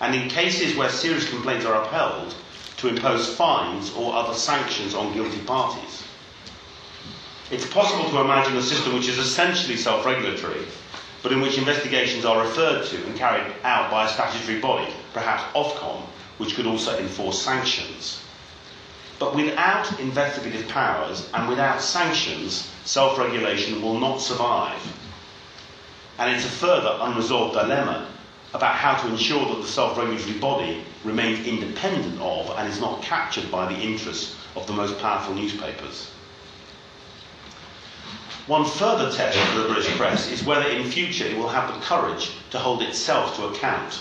and 0.00 0.14
in 0.14 0.28
cases 0.28 0.76
where 0.76 0.88
serious 0.88 1.28
complaints 1.28 1.66
are 1.66 1.82
upheld, 1.82 2.34
to 2.78 2.88
impose 2.88 3.34
fines 3.34 3.92
or 3.94 4.14
other 4.14 4.34
sanctions 4.34 4.94
on 4.94 5.12
guilty 5.14 5.40
parties. 5.40 6.04
It's 7.50 7.66
possible 7.66 8.08
to 8.10 8.20
imagine 8.20 8.56
a 8.56 8.62
system 8.62 8.94
which 8.94 9.08
is 9.08 9.18
essentially 9.18 9.76
self 9.76 10.06
regulatory 10.06 10.64
but 11.22 11.32
in 11.32 11.40
which 11.40 11.58
investigations 11.58 12.24
are 12.24 12.40
referred 12.46 12.84
to 12.86 13.04
and 13.06 13.16
carried 13.16 13.52
out 13.64 13.90
by 13.90 14.06
a 14.06 14.08
statutory 14.08 14.60
body, 14.60 14.92
perhaps 15.12 15.42
Ofcom, 15.54 16.02
which 16.38 16.54
could 16.54 16.66
also 16.66 16.96
enforce 16.98 17.40
sanctions. 17.42 18.20
But 19.18 19.34
without 19.34 19.98
investigative 19.98 20.68
powers 20.68 21.28
and 21.34 21.48
without 21.48 21.80
sanctions, 21.82 22.70
self 22.84 23.18
regulation 23.18 23.82
will 23.82 23.98
not 23.98 24.20
survive. 24.20 24.80
And 26.18 26.34
it's 26.34 26.44
a 26.44 26.48
further 26.48 26.96
unresolved 27.00 27.54
dilemma 27.54 28.06
about 28.54 28.74
how 28.76 28.96
to 29.02 29.08
ensure 29.08 29.44
that 29.46 29.60
the 29.62 29.68
self 29.68 29.98
regulatory 29.98 30.38
body 30.38 30.84
remains 31.04 31.46
independent 31.46 32.20
of 32.20 32.50
and 32.58 32.68
is 32.68 32.80
not 32.80 33.02
captured 33.02 33.50
by 33.50 33.72
the 33.72 33.80
interests 33.80 34.36
of 34.54 34.66
the 34.68 34.72
most 34.72 34.98
powerful 35.00 35.34
newspapers. 35.34 36.10
One 38.48 38.64
further 38.64 39.12
test 39.12 39.36
for 39.36 39.58
the 39.60 39.68
British 39.68 39.94
press 39.98 40.30
is 40.30 40.42
whether 40.42 40.66
in 40.66 40.90
future 40.90 41.26
it 41.26 41.36
will 41.36 41.50
have 41.50 41.68
the 41.74 41.84
courage 41.84 42.30
to 42.48 42.58
hold 42.58 42.80
itself 42.80 43.36
to 43.36 43.44
account. 43.44 44.00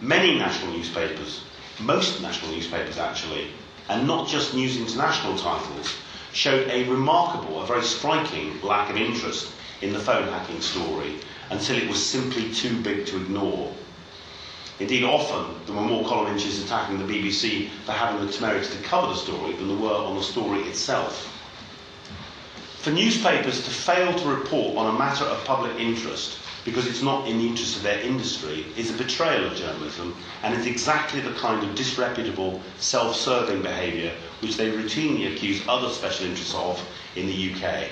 Many 0.00 0.38
national 0.38 0.72
newspapers, 0.72 1.42
most 1.78 2.22
national 2.22 2.52
newspapers 2.52 2.96
actually, 2.96 3.48
and 3.90 4.06
not 4.06 4.26
just 4.26 4.54
News 4.54 4.78
International 4.78 5.36
titles, 5.36 5.94
showed 6.32 6.66
a 6.70 6.88
remarkable, 6.88 7.60
a 7.60 7.66
very 7.66 7.82
striking 7.82 8.58
lack 8.62 8.88
of 8.88 8.96
interest 8.96 9.52
in 9.82 9.92
the 9.92 9.98
phone 9.98 10.28
hacking 10.28 10.62
story 10.62 11.16
until 11.50 11.76
it 11.76 11.90
was 11.90 12.02
simply 12.02 12.50
too 12.54 12.80
big 12.80 13.04
to 13.04 13.18
ignore. 13.18 13.70
Indeed, 14.80 15.04
often 15.04 15.54
there 15.66 15.76
were 15.76 15.82
more 15.82 16.08
column 16.08 16.32
inches 16.32 16.64
attacking 16.64 17.06
the 17.06 17.12
BBC 17.12 17.68
for 17.84 17.92
having 17.92 18.26
the 18.26 18.32
temerity 18.32 18.74
to 18.74 18.82
cover 18.82 19.08
the 19.08 19.14
story 19.14 19.52
than 19.52 19.68
there 19.68 19.76
were 19.76 19.94
on 19.94 20.16
the 20.16 20.22
story 20.22 20.60
itself. 20.62 21.35
For 22.86 22.92
newspapers 22.92 23.64
to 23.64 23.70
fail 23.70 24.14
to 24.16 24.28
report 24.28 24.76
on 24.76 24.94
a 24.94 24.96
matter 24.96 25.24
of 25.24 25.44
public 25.44 25.76
interest 25.76 26.38
because 26.64 26.86
it's 26.86 27.02
not 27.02 27.26
in 27.26 27.38
the 27.38 27.46
interest 27.48 27.74
of 27.78 27.82
their 27.82 27.98
industry 27.98 28.64
is 28.76 28.90
a 28.90 28.96
betrayal 28.96 29.44
of 29.50 29.56
journalism 29.56 30.14
and 30.44 30.54
is 30.54 30.66
exactly 30.66 31.18
the 31.20 31.32
kind 31.32 31.68
of 31.68 31.74
disreputable, 31.74 32.62
self 32.78 33.16
serving 33.16 33.60
behaviour 33.60 34.12
which 34.38 34.56
they 34.56 34.70
routinely 34.70 35.32
accuse 35.34 35.66
other 35.66 35.88
special 35.88 36.26
interests 36.26 36.54
of 36.54 36.80
in 37.16 37.26
the 37.26 37.52
UK. 37.54 37.88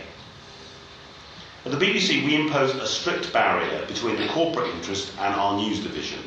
At 1.65 1.73
the 1.73 1.77
BBC, 1.77 2.25
we 2.25 2.37
impose 2.37 2.73
a 2.77 2.87
strict 2.87 3.33
barrier 3.33 3.85
between 3.87 4.15
the 4.15 4.29
corporate 4.29 4.73
interest 4.77 5.11
and 5.19 5.35
our 5.35 5.57
news 5.57 5.81
division. 5.81 6.21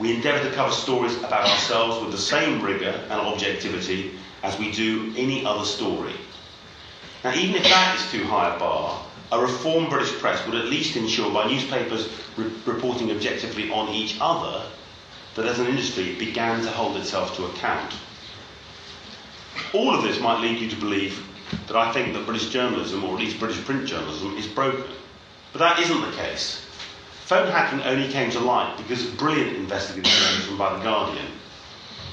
We 0.00 0.12
endeavour 0.12 0.42
to 0.50 0.56
cover 0.56 0.72
stories 0.72 1.16
about 1.18 1.48
ourselves 1.48 2.02
with 2.02 2.10
the 2.10 2.18
same 2.18 2.60
rigour 2.62 3.00
and 3.10 3.12
objectivity 3.20 4.18
as 4.42 4.58
we 4.58 4.72
do 4.72 5.14
any 5.16 5.46
other 5.46 5.64
story. 5.64 6.14
Now, 7.26 7.34
even 7.34 7.56
if 7.56 7.64
that 7.64 7.98
is 7.98 8.08
too 8.12 8.22
high 8.22 8.54
a 8.54 8.56
bar, 8.56 9.04
a 9.32 9.40
reformed 9.40 9.90
British 9.90 10.12
press 10.20 10.46
would 10.46 10.54
at 10.54 10.66
least 10.66 10.94
ensure 10.94 11.28
by 11.32 11.48
newspapers 11.48 12.08
re- 12.36 12.52
reporting 12.64 13.10
objectively 13.10 13.68
on 13.68 13.88
each 13.88 14.16
other 14.20 14.62
that 15.34 15.44
as 15.44 15.58
an 15.58 15.66
industry 15.66 16.10
it 16.10 16.20
began 16.20 16.62
to 16.62 16.70
hold 16.70 16.96
itself 16.96 17.34
to 17.34 17.46
account. 17.46 17.96
All 19.72 19.92
of 19.92 20.04
this 20.04 20.20
might 20.20 20.40
lead 20.40 20.60
you 20.60 20.70
to 20.70 20.76
believe 20.76 21.20
that 21.66 21.74
I 21.74 21.90
think 21.92 22.14
that 22.14 22.26
British 22.26 22.50
journalism, 22.50 23.02
or 23.02 23.14
at 23.14 23.18
least 23.18 23.40
British 23.40 23.64
print 23.64 23.88
journalism, 23.88 24.36
is 24.36 24.46
broken. 24.46 24.84
But 25.52 25.58
that 25.58 25.80
isn't 25.80 26.00
the 26.00 26.16
case. 26.16 26.64
Phone 27.24 27.50
hacking 27.50 27.82
only 27.82 28.06
came 28.06 28.30
to 28.30 28.38
light 28.38 28.76
because 28.76 29.04
of 29.04 29.16
brilliant 29.18 29.56
investigative 29.56 30.12
journalism 30.12 30.56
by 30.56 30.76
The 30.76 30.84
Guardian. 30.84 31.26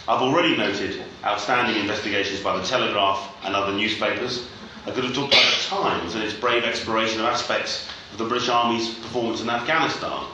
I've 0.08 0.24
already 0.24 0.58
noted 0.58 1.04
outstanding 1.24 1.80
investigations 1.80 2.40
by 2.42 2.58
The 2.58 2.66
Telegraph 2.66 3.32
and 3.46 3.56
other 3.56 3.74
newspapers, 3.74 4.48
I 4.86 4.92
could 4.92 5.06
have 5.06 5.16
talked 5.16 5.34
about 5.34 5.46
the 5.46 5.64
Times 5.64 6.16
and 6.16 6.24
its 6.24 6.34
brave 6.34 6.66
exploration 6.66 7.22
of 7.22 7.26
aspects 7.26 7.88
of 8.12 8.18
the 8.18 8.26
British 8.26 8.50
Army's 8.50 8.90
performance 8.90 9.42
in 9.42 9.50
Afghanistan, 9.50 10.26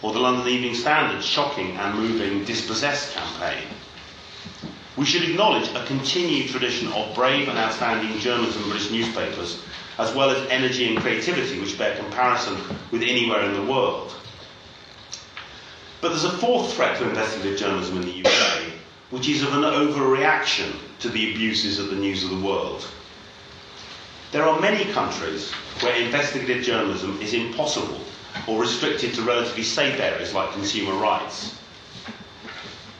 or 0.00 0.12
the 0.12 0.20
London 0.20 0.46
Evening 0.46 0.74
Standard's 0.74 1.26
shocking 1.26 1.76
and 1.76 1.98
moving 1.98 2.44
dispossessed 2.44 3.14
campaign. 3.14 3.64
We 4.96 5.04
should 5.04 5.28
acknowledge 5.28 5.68
a 5.74 5.84
continued 5.86 6.50
tradition 6.50 6.88
of 6.92 7.14
brave 7.16 7.48
and 7.48 7.58
outstanding 7.58 8.18
journalism 8.20 8.62
in 8.62 8.70
British 8.70 8.90
newspapers, 8.92 9.60
as 9.98 10.14
well 10.14 10.30
as 10.30 10.48
energy 10.50 10.88
and 10.88 10.98
creativity 10.98 11.58
which 11.58 11.76
bear 11.76 11.96
comparison 11.96 12.56
with 12.92 13.02
anywhere 13.02 13.42
in 13.42 13.54
the 13.54 13.70
world. 13.70 14.14
But 16.00 16.10
there's 16.10 16.24
a 16.24 16.38
fourth 16.38 16.74
threat 16.74 16.96
to 16.98 17.08
investigative 17.08 17.58
journalism 17.58 18.00
in 18.00 18.06
the 18.06 18.24
UK, 18.24 18.72
which 19.10 19.28
is 19.28 19.42
of 19.42 19.52
an 19.54 19.62
overreaction 19.62 20.76
to 21.00 21.08
the 21.08 21.32
abuses 21.32 21.80
of 21.80 21.90
the 21.90 21.96
news 21.96 22.22
of 22.22 22.30
the 22.30 22.46
world. 22.46 22.86
There 24.36 24.44
are 24.46 24.60
many 24.60 24.84
countries 24.92 25.50
where 25.80 25.96
investigative 25.96 26.62
journalism 26.62 27.18
is 27.22 27.32
impossible 27.32 27.98
or 28.46 28.60
restricted 28.60 29.14
to 29.14 29.22
relatively 29.22 29.62
safe 29.62 29.98
areas 29.98 30.34
like 30.34 30.52
consumer 30.52 30.92
rights. 30.92 31.58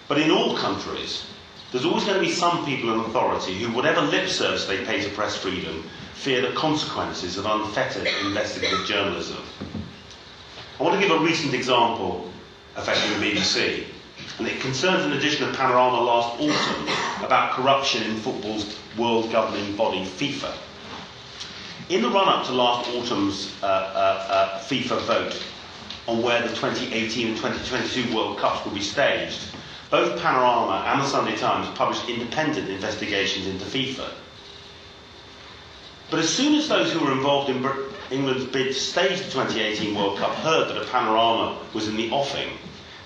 But 0.09 0.19
in 0.19 0.31
all 0.31 0.57
countries, 0.57 1.27
there's 1.71 1.85
always 1.85 2.05
going 2.05 2.19
to 2.19 2.25
be 2.27 2.33
some 2.33 2.65
people 2.65 2.91
in 2.95 3.01
authority 3.01 3.53
who, 3.59 3.71
whatever 3.71 4.01
lip 4.01 4.31
service 4.31 4.65
they 4.65 4.83
pay 4.87 5.03
to 5.03 5.11
press 5.11 5.37
freedom, 5.37 5.83
fear 6.15 6.41
the 6.41 6.57
consequences 6.57 7.37
of 7.37 7.45
unfettered 7.45 8.09
investigative 8.25 8.87
journalism. 8.87 9.43
I 10.81 10.83
want 10.83 10.99
to 10.99 11.07
give 11.07 11.15
a 11.15 11.23
recent 11.23 11.53
example 11.53 12.33
affecting 12.77 13.21
the 13.21 13.27
BBC, 13.27 13.85
and 14.39 14.49
it 14.49 14.59
concerns 14.63 15.05
an 15.05 15.13
edition 15.13 15.47
of 15.47 15.55
Panorama 15.55 16.01
last 16.01 16.41
autumn 16.41 16.89
about 17.23 17.53
corruption 17.53 18.05
in 18.05 18.17
football's 18.17 18.75
world 18.97 19.31
governing 19.31 19.77
body, 19.77 20.03
FIFA. 20.03 20.55
In 21.89 22.03
the 22.03 22.11
run 22.11 22.29
up 22.29 22.45
to 22.47 22.53
last 22.53 22.91
autumn's 22.91 23.55
uh, 23.63 23.67
uh, 23.67 24.27
uh, 24.29 24.59
FIFA 24.63 25.01
vote 25.03 25.43
on 26.09 26.21
where 26.21 26.43
the 26.43 26.49
2018 26.49 27.29
and 27.29 27.37
2022 27.37 28.13
World 28.13 28.39
Cups 28.39 28.65
will 28.65 28.73
be 28.73 28.81
staged, 28.81 29.39
both 29.89 30.21
Panorama 30.21 30.85
and 30.89 31.01
the 31.01 31.07
Sunday 31.07 31.37
Times 31.37 31.69
published 31.79 32.09
independent 32.09 32.69
investigations 32.69 33.47
into 33.47 33.65
FIFA. 33.65 34.11
But 36.11 36.19
as 36.19 36.29
soon 36.29 36.57
as 36.57 36.69
those 36.69 36.93
who 36.93 37.05
were 37.05 37.13
involved 37.13 37.51
in 37.51 37.65
England's 38.11 38.47
bid 38.47 38.67
to 38.67 38.75
stage 38.75 39.19
the 39.19 39.31
2018 39.31 39.95
World 39.95 40.19
Cup 40.19 40.35
heard 40.37 40.69
that 40.69 40.83
a 40.83 40.87
panorama 40.87 41.57
was 41.73 41.87
in 41.87 41.97
the 41.97 42.11
offing, 42.11 42.49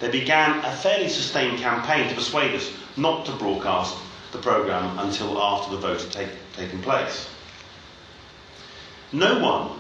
they 0.01 0.11
began 0.11 0.65
a 0.65 0.73
fairly 0.73 1.11
sustained 1.11 1.59
campaign 1.59 2.09
to 2.09 2.15
persuade 2.15 2.55
us 2.55 2.73
not 2.97 3.27
to 3.27 3.33
broadcast 3.33 3.95
the 4.33 4.39
programme 4.39 4.99
until 5.01 5.39
after 5.39 5.71
the 5.73 5.83
vote 5.83 6.01
had 6.01 6.13
take, 6.13 6.31
taken 6.55 6.81
place. 6.81 7.29
No 9.13 9.41
one, 9.41 9.77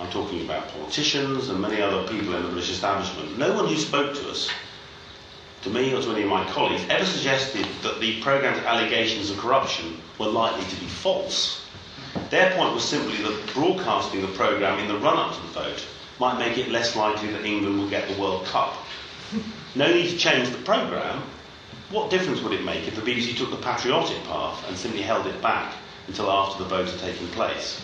I'm 0.00 0.10
talking 0.10 0.42
about 0.42 0.68
politicians 0.68 1.50
and 1.50 1.60
many 1.60 1.82
other 1.82 2.08
people 2.08 2.34
in 2.34 2.42
the 2.42 2.48
British 2.48 2.70
establishment, 2.70 3.36
no 3.36 3.54
one 3.54 3.68
who 3.68 3.76
spoke 3.76 4.14
to 4.14 4.30
us, 4.30 4.48
to 5.64 5.68
me 5.68 5.92
or 5.92 6.00
to 6.00 6.12
any 6.12 6.22
of 6.22 6.30
my 6.30 6.46
colleagues, 6.46 6.82
ever 6.88 7.04
suggested 7.04 7.66
that 7.82 8.00
the 8.00 8.22
programme's 8.22 8.64
allegations 8.64 9.28
of 9.28 9.36
corruption 9.36 9.98
were 10.18 10.28
likely 10.28 10.64
to 10.64 10.80
be 10.80 10.86
false. 10.86 11.62
Their 12.30 12.56
point 12.56 12.72
was 12.72 12.82
simply 12.82 13.18
that 13.18 13.52
broadcasting 13.52 14.22
the 14.22 14.28
programme 14.28 14.78
in 14.78 14.88
the 14.88 14.96
run 14.96 15.18
up 15.18 15.34
to 15.34 15.40
the 15.42 15.48
vote 15.48 15.86
might 16.18 16.38
make 16.38 16.56
it 16.56 16.70
less 16.70 16.96
likely 16.96 17.30
that 17.32 17.44
England 17.44 17.80
would 17.80 17.90
get 17.90 18.08
the 18.08 18.18
World 18.18 18.46
Cup. 18.46 18.74
No 19.74 19.92
need 19.92 20.08
to 20.08 20.16
change 20.16 20.48
the 20.48 20.56
programme. 20.56 21.22
What 21.90 22.08
difference 22.08 22.40
would 22.40 22.54
it 22.54 22.64
make 22.64 22.88
if 22.88 22.94
the 22.94 23.02
BBC 23.02 23.36
took 23.36 23.50
the 23.50 23.56
patriotic 23.56 24.24
path 24.24 24.66
and 24.68 24.76
simply 24.76 25.02
held 25.02 25.26
it 25.26 25.42
back 25.42 25.74
until 26.06 26.30
after 26.30 26.62
the 26.62 26.68
vote 26.70 26.88
had 26.88 26.98
taken 26.98 27.28
place? 27.28 27.82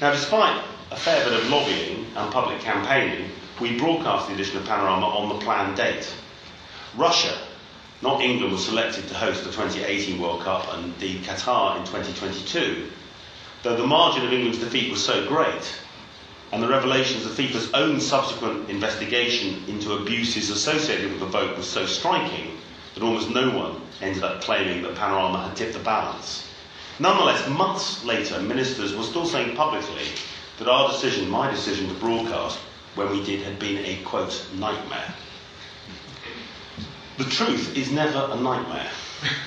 Now, 0.00 0.12
despite 0.12 0.62
a 0.90 0.96
fair 0.96 1.24
bit 1.24 1.38
of 1.38 1.50
lobbying 1.50 2.06
and 2.16 2.32
public 2.32 2.60
campaigning, 2.60 3.30
we 3.60 3.78
broadcast 3.78 4.28
the 4.28 4.34
edition 4.34 4.56
of 4.58 4.64
Panorama 4.64 5.06
on 5.06 5.28
the 5.28 5.44
planned 5.44 5.76
date. 5.76 6.12
Russia, 6.96 7.36
not 8.00 8.20
England, 8.20 8.52
was 8.52 8.64
selected 8.64 9.08
to 9.08 9.14
host 9.14 9.44
the 9.44 9.50
2018 9.50 10.20
World 10.20 10.42
Cup 10.42 10.72
and 10.74 10.96
the 10.98 11.18
Qatar 11.20 11.76
in 11.78 11.84
2022 11.84 12.88
though 13.62 13.76
the 13.76 13.86
margin 13.86 14.24
of 14.24 14.32
England's 14.32 14.58
defeat 14.58 14.90
was 14.90 15.04
so 15.04 15.26
great, 15.26 15.80
and 16.52 16.62
the 16.62 16.68
revelations 16.68 17.26
of 17.26 17.32
FIFA's 17.32 17.72
own 17.74 18.00
subsequent 18.00 18.70
investigation 18.70 19.62
into 19.66 19.94
abuses 19.94 20.50
associated 20.50 21.10
with 21.10 21.20
the 21.20 21.26
vote 21.26 21.56
was 21.56 21.68
so 21.68 21.84
striking 21.84 22.56
that 22.94 23.02
almost 23.02 23.30
no 23.30 23.50
one 23.50 23.80
ended 24.00 24.22
up 24.22 24.40
claiming 24.40 24.82
that 24.82 24.94
Panorama 24.94 25.46
had 25.46 25.56
tipped 25.56 25.74
the 25.74 25.80
balance. 25.80 26.47
Nonetheless, 27.00 27.48
months 27.48 28.04
later, 28.04 28.40
ministers 28.40 28.96
were 28.96 29.04
still 29.04 29.24
saying 29.24 29.54
publicly 29.54 30.06
that 30.58 30.68
our 30.68 30.90
decision, 30.90 31.30
my 31.30 31.48
decision 31.50 31.88
to 31.88 31.94
broadcast 31.94 32.58
when 32.96 33.10
we 33.10 33.22
did, 33.24 33.42
had 33.42 33.58
been 33.58 33.84
a 33.84 34.02
quote, 34.02 34.44
nightmare. 34.56 35.14
The 37.18 37.24
truth 37.24 37.76
is 37.76 37.92
never 37.92 38.28
a 38.32 38.36
nightmare. 38.36 38.90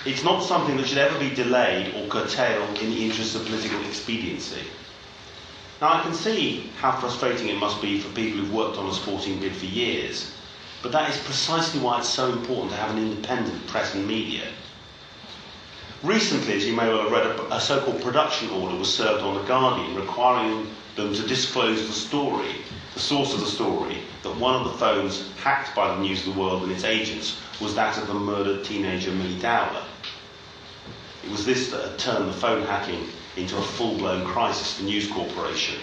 It's 0.06 0.24
not 0.24 0.44
something 0.44 0.78
that 0.78 0.88
should 0.88 0.98
ever 0.98 1.18
be 1.20 1.34
delayed 1.34 1.94
or 1.96 2.08
curtailed 2.08 2.78
in 2.80 2.90
the 2.90 3.06
interest 3.06 3.36
of 3.36 3.46
political 3.46 3.80
expediency. 3.86 4.64
Now, 5.82 5.94
I 5.94 6.02
can 6.04 6.14
see 6.14 6.70
how 6.80 6.92
frustrating 6.92 7.50
it 7.50 7.58
must 7.58 7.82
be 7.82 8.00
for 8.00 8.14
people 8.14 8.40
who've 8.40 8.54
worked 8.54 8.78
on 8.78 8.88
a 8.88 8.94
sporting 8.94 9.40
bid 9.40 9.56
for 9.56 9.66
years, 9.66 10.32
but 10.84 10.92
that 10.92 11.10
is 11.10 11.18
precisely 11.24 11.82
why 11.82 12.00
it's 12.00 12.10
so 12.10 12.32
important 12.32 12.72
to 12.72 12.78
have 12.78 12.92
an 12.92 12.98
independent 13.02 13.68
press 13.68 13.94
and 13.96 14.08
media. 14.08 14.44
Recently, 16.04 16.56
as 16.56 16.66
you 16.66 16.76
may 16.76 16.88
well 16.88 17.04
have 17.04 17.12
read, 17.12 17.28
a, 17.28 17.56
a 17.56 17.62
so 17.62 17.80
called 17.80 18.02
production 18.02 18.50
order 18.50 18.76
was 18.76 18.92
served 18.92 19.24
on 19.24 19.36
The 19.36 19.44
Guardian 19.44 19.96
requiring 19.96 20.68
them 20.96 21.14
to 21.14 21.28
disclose 21.28 21.86
the 21.86 21.94
story, 21.94 22.56
the 22.96 23.00
source 23.00 23.36
of 23.36 23.40
the 23.40 23.46
story, 23.46 24.00
that 24.24 24.36
one 24.38 24.56
of 24.56 24.64
the 24.64 24.80
phones 24.80 25.32
hacked 25.38 25.76
by 25.76 25.94
the 25.94 26.02
News 26.02 26.26
of 26.26 26.34
the 26.34 26.40
World 26.40 26.64
and 26.64 26.72
its 26.72 26.86
agents 26.86 27.40
was 27.62 27.76
that 27.76 28.00
of 28.00 28.08
the 28.08 28.16
murdered 28.16 28.66
teenager 28.66 29.12
Milly 29.12 29.38
Dowler. 29.40 29.84
It 31.24 31.30
was 31.30 31.46
this 31.46 31.70
that 31.70 31.88
had 31.88 32.00
turned 32.00 32.28
the 32.28 32.34
phone 32.34 32.64
hacking 32.66 33.08
into 33.38 33.56
a 33.56 33.62
full-blown 33.62 34.26
crisis 34.26 34.80
for 34.80 34.84
News 34.84 35.08
Corporation. 35.08 35.80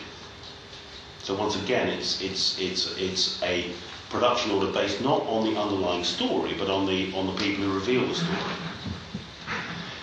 So 1.23 1.37
once 1.37 1.55
again, 1.63 1.89
it's, 1.89 2.21
it's, 2.21 2.59
it's, 2.59 2.99
it's 2.99 3.41
a 3.45 3.71
production 4.11 4.51
order 4.51 4.73
based 4.73 5.01
not 5.01 5.23
on 5.29 5.45
the 5.45 5.61
underlying 5.61 6.03
story, 6.03 6.55
but 6.59 6.69
on 6.69 6.87
the, 6.87 7.15
on 7.15 7.29
the 7.29 7.35
people 7.35 7.63
who 7.63 7.73
reveal 7.73 8.05
the 8.05 8.17
story. 8.17 8.68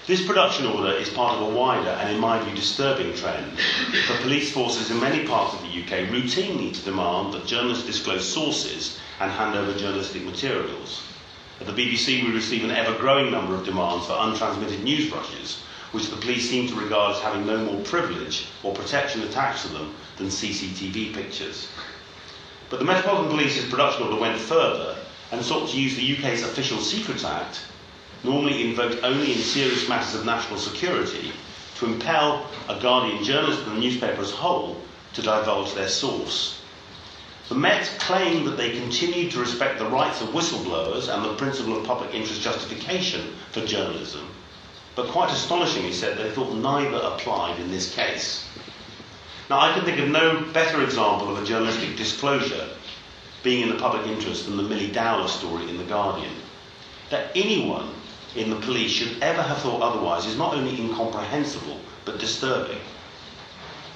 This 0.08 0.24
production 0.24 0.68
order 0.68 0.91
is 0.91 1.10
part 1.10 1.34
of 1.36 1.41
a 1.41 1.58
wider 1.58 1.89
and, 1.89 2.13
in 2.13 2.20
my 2.20 2.38
view, 2.44 2.54
disturbing 2.54 3.15
trend 3.15 3.58
for 4.06 4.15
police 4.18 4.52
forces 4.52 4.91
in 4.91 5.00
many 5.00 5.26
parts 5.26 5.56
of 5.56 5.63
the 5.63 5.68
UK 5.82 6.10
routinely 6.10 6.72
to 6.76 6.82
demand 6.82 7.34
that 7.34 7.48
journalists 7.48 7.88
disclose 7.88 8.32
sources 8.32 9.00
and 9.20 9.32
hand 9.32 9.56
over 9.56 9.76
journalistic 9.76 10.24
materials. 10.24 11.02
At 11.60 11.65
the 11.65 11.74
BBC, 11.74 12.24
we 12.24 12.32
receive 12.32 12.63
an 12.63 12.70
ever 12.70 12.96
growing 13.00 13.32
number 13.32 13.56
of 13.56 13.65
demands 13.65 14.06
for 14.06 14.13
untransmitted 14.13 14.84
news 14.84 15.12
rushes, 15.12 15.63
which 15.91 16.12
the 16.12 16.18
police 16.18 16.48
seem 16.48 16.68
to 16.68 16.76
regard 16.76 17.15
as 17.15 17.22
having 17.24 17.48
no 17.48 17.58
more 17.58 17.82
privilege 17.82 18.46
or 18.62 18.76
protection 18.76 19.24
attached 19.24 19.63
to 19.63 19.70
them 19.70 19.96
than 20.18 20.28
CCTV 20.28 21.15
pictures. 21.15 21.68
But 22.70 22.78
the 22.78 22.86
Metropolitan 22.86 23.32
Police's 23.32 23.68
production 23.72 24.04
order 24.04 24.22
went 24.22 24.39
further 24.39 24.98
and 25.32 25.44
sought 25.44 25.70
to 25.70 25.82
use 25.82 25.96
the 25.96 26.15
UK's 26.15 26.44
Official 26.44 26.78
Secrets 26.78 27.24
Act 27.24 27.62
normally 28.26 28.70
invoked 28.70 29.04
only 29.04 29.34
in 29.34 29.40
serious 29.40 29.88
matters 29.88 30.16
of 30.16 30.26
national 30.26 30.60
security, 30.60 31.32
to 31.78 31.86
impel 31.86 32.48
a 32.68 32.80
Guardian 32.80 33.24
journalist 33.24 33.64
and 33.68 33.78
the 33.78 33.82
newspaper 33.82 34.22
as 34.22 34.32
a 34.32 34.38
whole 34.38 34.82
to 35.14 35.22
divulge 35.22 35.74
their 35.74 35.88
source. 35.88 36.62
The 37.48 37.56
Met 37.56 37.90
claimed 38.00 38.48
that 38.48 38.58
they 38.58 38.72
continued 38.72 39.32
to 39.32 39.40
respect 39.40 39.78
the 39.78 39.86
rights 39.86 40.22
of 40.22 40.30
whistleblowers 40.30 41.14
and 41.14 41.24
the 41.24 41.36
principle 41.36 41.78
of 41.78 41.86
public 41.86 42.14
interest 42.14 42.42
justification 42.42 43.36
for 43.52 43.66
journalism, 43.66 44.28
but 44.96 45.10
quite 45.10 45.32
astonishingly 45.32 45.94
said 45.94 46.18
they 46.18 46.32
thought 46.32 46.56
neither 46.56 46.98
applied 46.98 47.60
in 47.60 47.70
this 47.70 47.94
case. 47.94 48.48
Now, 49.50 49.60
I 49.60 49.74
can 49.74 49.86
think 49.86 50.00
of 50.00 50.10
no 50.10 50.42
better 50.54 50.82
example 50.82 51.30
of 51.30 51.42
a 51.42 51.46
journalistic 51.46 51.96
disclosure 51.98 52.68
being 53.44 53.62
in 53.62 53.70
the 53.70 53.80
public 53.80 54.08
interest 54.08 54.46
than 54.46 54.58
the 54.58 54.64
Milly 54.64 54.88
Dowler 54.92 55.28
story 55.28 55.70
in 55.70 55.78
The 55.78 55.84
Guardian. 55.84 56.34
That 57.12 57.30
anyone 57.36 57.94
in 58.36 58.50
the 58.50 58.56
police 58.58 58.91
should 58.91 59.21
ever 59.21 59.41
have 59.41 59.58
thought 59.60 59.82
otherwise 59.82 60.26
is 60.26 60.38
not 60.38 60.54
only 60.54 60.80
incomprehensible, 60.80 61.80
but 62.04 62.19
disturbing. 62.19 62.80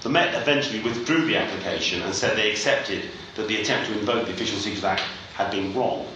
The 0.01 0.09
Met 0.09 0.33
eventually 0.33 0.81
withdrew 0.81 1.25
the 1.25 1.35
application 1.35 2.01
and 2.03 2.15
said 2.15 2.37
they 2.37 2.49
accepted 2.49 3.09
that 3.35 3.47
the 3.47 3.61
attempt 3.61 3.87
to 3.87 3.99
invoke 3.99 4.25
the 4.25 4.33
Official 4.33 4.57
Secrets 4.57 4.85
Act 4.85 5.03
had 5.33 5.51
been 5.51 5.73
wrong, 5.73 6.07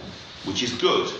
which 0.44 0.62
is 0.62 0.72
good. 0.72 1.12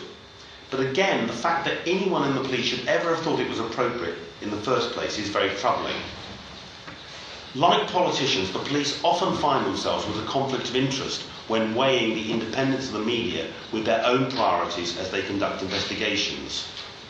But 0.70 0.80
again, 0.80 1.26
the 1.26 1.32
fact 1.32 1.66
that 1.66 1.86
anyone 1.86 2.26
in 2.28 2.34
the 2.34 2.42
police 2.42 2.64
should 2.64 2.88
ever 2.88 3.14
have 3.14 3.22
thought 3.22 3.38
it 3.38 3.50
was 3.50 3.60
appropriate 3.60 4.16
in 4.40 4.50
the 4.50 4.56
first 4.56 4.92
place 4.92 5.18
is 5.18 5.28
very 5.28 5.50
troubling. 5.56 5.96
Like 7.54 7.86
politicians, 7.88 8.50
the 8.50 8.58
police 8.58 8.98
often 9.04 9.36
find 9.36 9.64
themselves 9.64 10.06
with 10.06 10.18
a 10.18 10.26
conflict 10.26 10.68
of 10.68 10.74
interest 10.74 11.22
when 11.46 11.74
weighing 11.74 12.14
the 12.14 12.32
independence 12.32 12.88
of 12.88 12.94
the 12.94 12.98
media 12.98 13.46
with 13.72 13.84
their 13.84 14.04
own 14.04 14.30
priorities 14.32 14.96
as 14.98 15.10
they 15.10 15.22
conduct 15.22 15.62
investigations. 15.62 16.66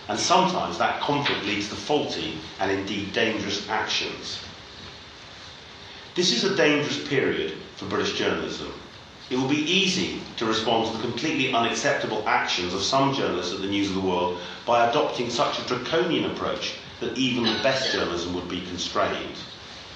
And 0.08 0.18
sometimes 0.18 0.78
that 0.78 1.00
conflict 1.00 1.44
leads 1.44 1.68
to 1.70 1.74
faulty 1.74 2.38
and 2.60 2.70
indeed 2.70 3.12
dangerous 3.12 3.68
actions. 3.68 4.38
This 6.14 6.30
is 6.32 6.44
a 6.44 6.54
dangerous 6.56 7.06
period 7.08 7.54
for 7.76 7.86
British 7.86 8.16
journalism. 8.18 8.72
It 9.30 9.36
will 9.36 9.48
be 9.48 9.70
easy 9.70 10.20
to 10.36 10.44
respond 10.44 10.86
to 10.90 10.96
the 10.96 11.02
completely 11.02 11.54
unacceptable 11.54 12.22
actions 12.28 12.74
of 12.74 12.82
some 12.82 13.14
journalists 13.14 13.54
at 13.54 13.62
the 13.62 13.66
News 13.66 13.88
of 13.88 13.94
the 13.94 14.00
World 14.02 14.38
by 14.66 14.86
adopting 14.88 15.30
such 15.30 15.58
a 15.58 15.62
draconian 15.66 16.30
approach 16.30 16.74
that 17.00 17.16
even 17.16 17.44
the 17.44 17.62
best 17.62 17.90
journalism 17.92 18.34
would 18.34 18.48
be 18.48 18.60
constrained. 18.60 19.36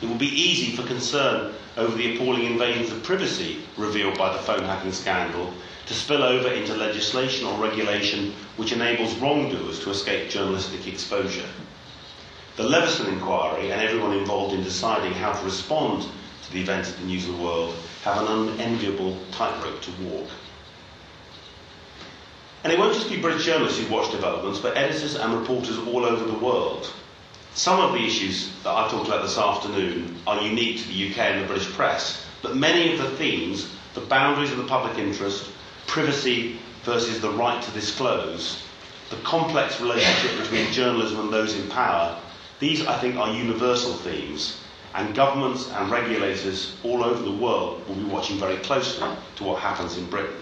It 0.01 0.09
will 0.09 0.17
be 0.17 0.27
easy 0.29 0.75
for 0.75 0.83
concern 0.87 1.55
over 1.77 1.97
the 1.97 2.15
appalling 2.15 2.45
invasions 2.45 2.91
of 2.91 3.03
privacy 3.03 3.63
revealed 3.77 4.17
by 4.17 4.33
the 4.33 4.39
phone 4.43 4.65
hacking 4.65 4.93
scandal 4.93 5.53
to 5.89 5.95
spill 5.95 6.23
over 6.23 6.53
into 6.53 6.75
legislation 6.75 7.47
or 7.47 7.59
regulation 7.59 8.35
which 8.57 8.73
enables 8.73 9.15
wrongdoers 9.17 9.81
to 9.81 9.91
escape 9.91 10.29
journalistic 10.29 10.87
exposure. 10.87 11.49
The 12.57 12.65
Leveson 12.65 13.07
inquiry 13.07 13.73
and 13.73 13.81
everyone 13.81 14.13
involved 14.13 14.53
in 14.55 14.63
deciding 14.63 15.15
how 15.15 15.33
to 15.33 15.45
respond 15.45 16.07
to 16.43 16.53
the 16.53 16.61
events 16.61 16.91
of 16.91 17.01
the 17.01 17.07
news 17.07 17.27
of 17.27 17.39
the 17.39 17.43
world 17.43 17.75
have 18.05 18.21
an 18.21 18.49
unenviable 18.51 19.17
tightrope 19.33 19.81
to 19.81 19.91
walk. 20.03 20.29
And 22.65 22.73
it 22.73 22.79
won't 22.79 22.93
just 22.93 23.09
be 23.09 23.19
British 23.19 23.47
journalists 23.47 23.79
who 23.79 23.91
watch 23.91 24.11
developments, 24.11 24.59
but 24.59 24.77
editors 24.77 25.15
and 25.15 25.33
reporters 25.33 25.79
all 25.79 26.05
over 26.05 26.25
the 26.25 26.39
world. 26.39 26.93
Some 27.55 27.81
of 27.81 27.93
the 27.93 28.05
issues 28.05 28.53
that 28.63 28.71
I've 28.71 28.91
talked 28.91 29.09
about 29.09 29.23
this 29.23 29.39
afternoon 29.39 30.17
are 30.27 30.43
unique 30.43 30.83
to 30.83 30.89
the 30.89 31.11
UK 31.11 31.19
and 31.19 31.43
the 31.43 31.47
British 31.47 31.73
press, 31.73 32.27
but 32.43 32.57
many 32.57 32.93
of 32.93 32.99
the 32.99 33.17
themes, 33.17 33.71
the 33.95 34.01
boundaries 34.03 34.51
of 34.51 34.59
the 34.59 34.65
public 34.67 34.99
interest, 34.99 35.49
privacy 35.89 36.59
versus 36.85 37.21
the 37.21 37.31
right 37.31 37.61
to 37.63 37.71
disclose, 37.73 38.63
the 39.11 39.17
complex 39.17 39.81
relationship 39.81 40.39
between 40.41 40.71
journalism 40.71 41.19
and 41.21 41.33
those 41.33 41.55
in 41.59 41.69
power, 41.69 42.17
these, 42.61 42.87
I 42.87 42.97
think, 42.99 43.17
are 43.17 43.33
universal 43.33 43.95
themes. 43.95 44.61
And 44.95 45.15
governments 45.15 45.71
and 45.71 45.91
regulators 45.91 46.77
all 46.83 47.05
over 47.05 47.23
the 47.23 47.31
world 47.31 47.87
will 47.87 47.95
be 47.95 48.05
watching 48.05 48.39
very 48.39 48.57
closely 48.59 49.07
to 49.37 49.45
what 49.45 49.61
happens 49.61 49.97
in 49.99 50.07
Britain. 50.09 50.35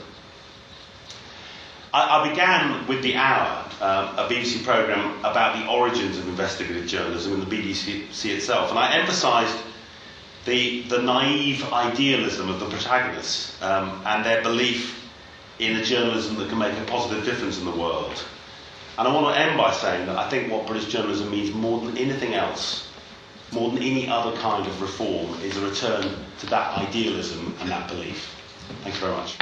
I, 1.93 2.21
I 2.21 2.29
began 2.29 2.87
with 2.87 3.03
The 3.03 3.17
Hour, 3.17 3.65
um, 3.81 4.19
a 4.19 4.29
BBC 4.29 4.65
programme 4.65 5.19
about 5.21 5.57
the 5.59 5.69
origins 5.71 6.17
of 6.19 6.29
investigative 6.29 6.87
journalism 6.87 7.35
in 7.35 7.41
the 7.41 7.47
BBC 7.47 8.35
itself, 8.35 8.71
and 8.71 8.79
I 8.79 8.95
emphasised 8.97 9.57
the, 10.45 10.83
the 10.83 11.03
naive 11.03 11.65
idealism 11.73 12.49
of 12.49 12.61
the 12.61 12.67
protagonists 12.69 13.61
um, 13.63 14.01
and 14.07 14.25
their 14.25 14.43
belief 14.43 15.06
in 15.59 15.77
a 15.77 15.85
journalism 15.85 16.37
that 16.37 16.49
can 16.49 16.59
make 16.59 16.77
a 16.77 16.85
positive 16.85 17.25
difference 17.25 17.59
in 17.59 17.65
the 17.65 17.71
world. 17.71 18.25
And 18.99 19.07
I 19.07 19.13
want 19.15 19.35
to 19.35 19.41
end 19.41 19.59
by 19.59 19.73
saying 19.73 20.07
that 20.07 20.17
I 20.17 20.29
think 20.29 20.51
what 20.51 20.67
British 20.67 20.91
journalism 20.91 21.31
means 21.31 21.53
more 21.53 21.81
than 21.81 21.97
anything 21.99 22.35
else, 22.35 22.91
more 23.53 23.71
than 23.71 23.83
any 23.83 24.09
other 24.09 24.37
kind 24.39 24.67
of 24.67 24.81
reform, 24.81 25.41
is 25.41 25.57
a 25.57 25.61
return 25.61 26.17
to 26.41 26.47
that 26.47 26.79
idealism 26.79 27.55
and 27.61 27.71
that 27.71 27.89
belief. 27.89 28.35
Thank 28.83 28.95
you 28.97 29.01
very 29.01 29.13
much. 29.13 29.37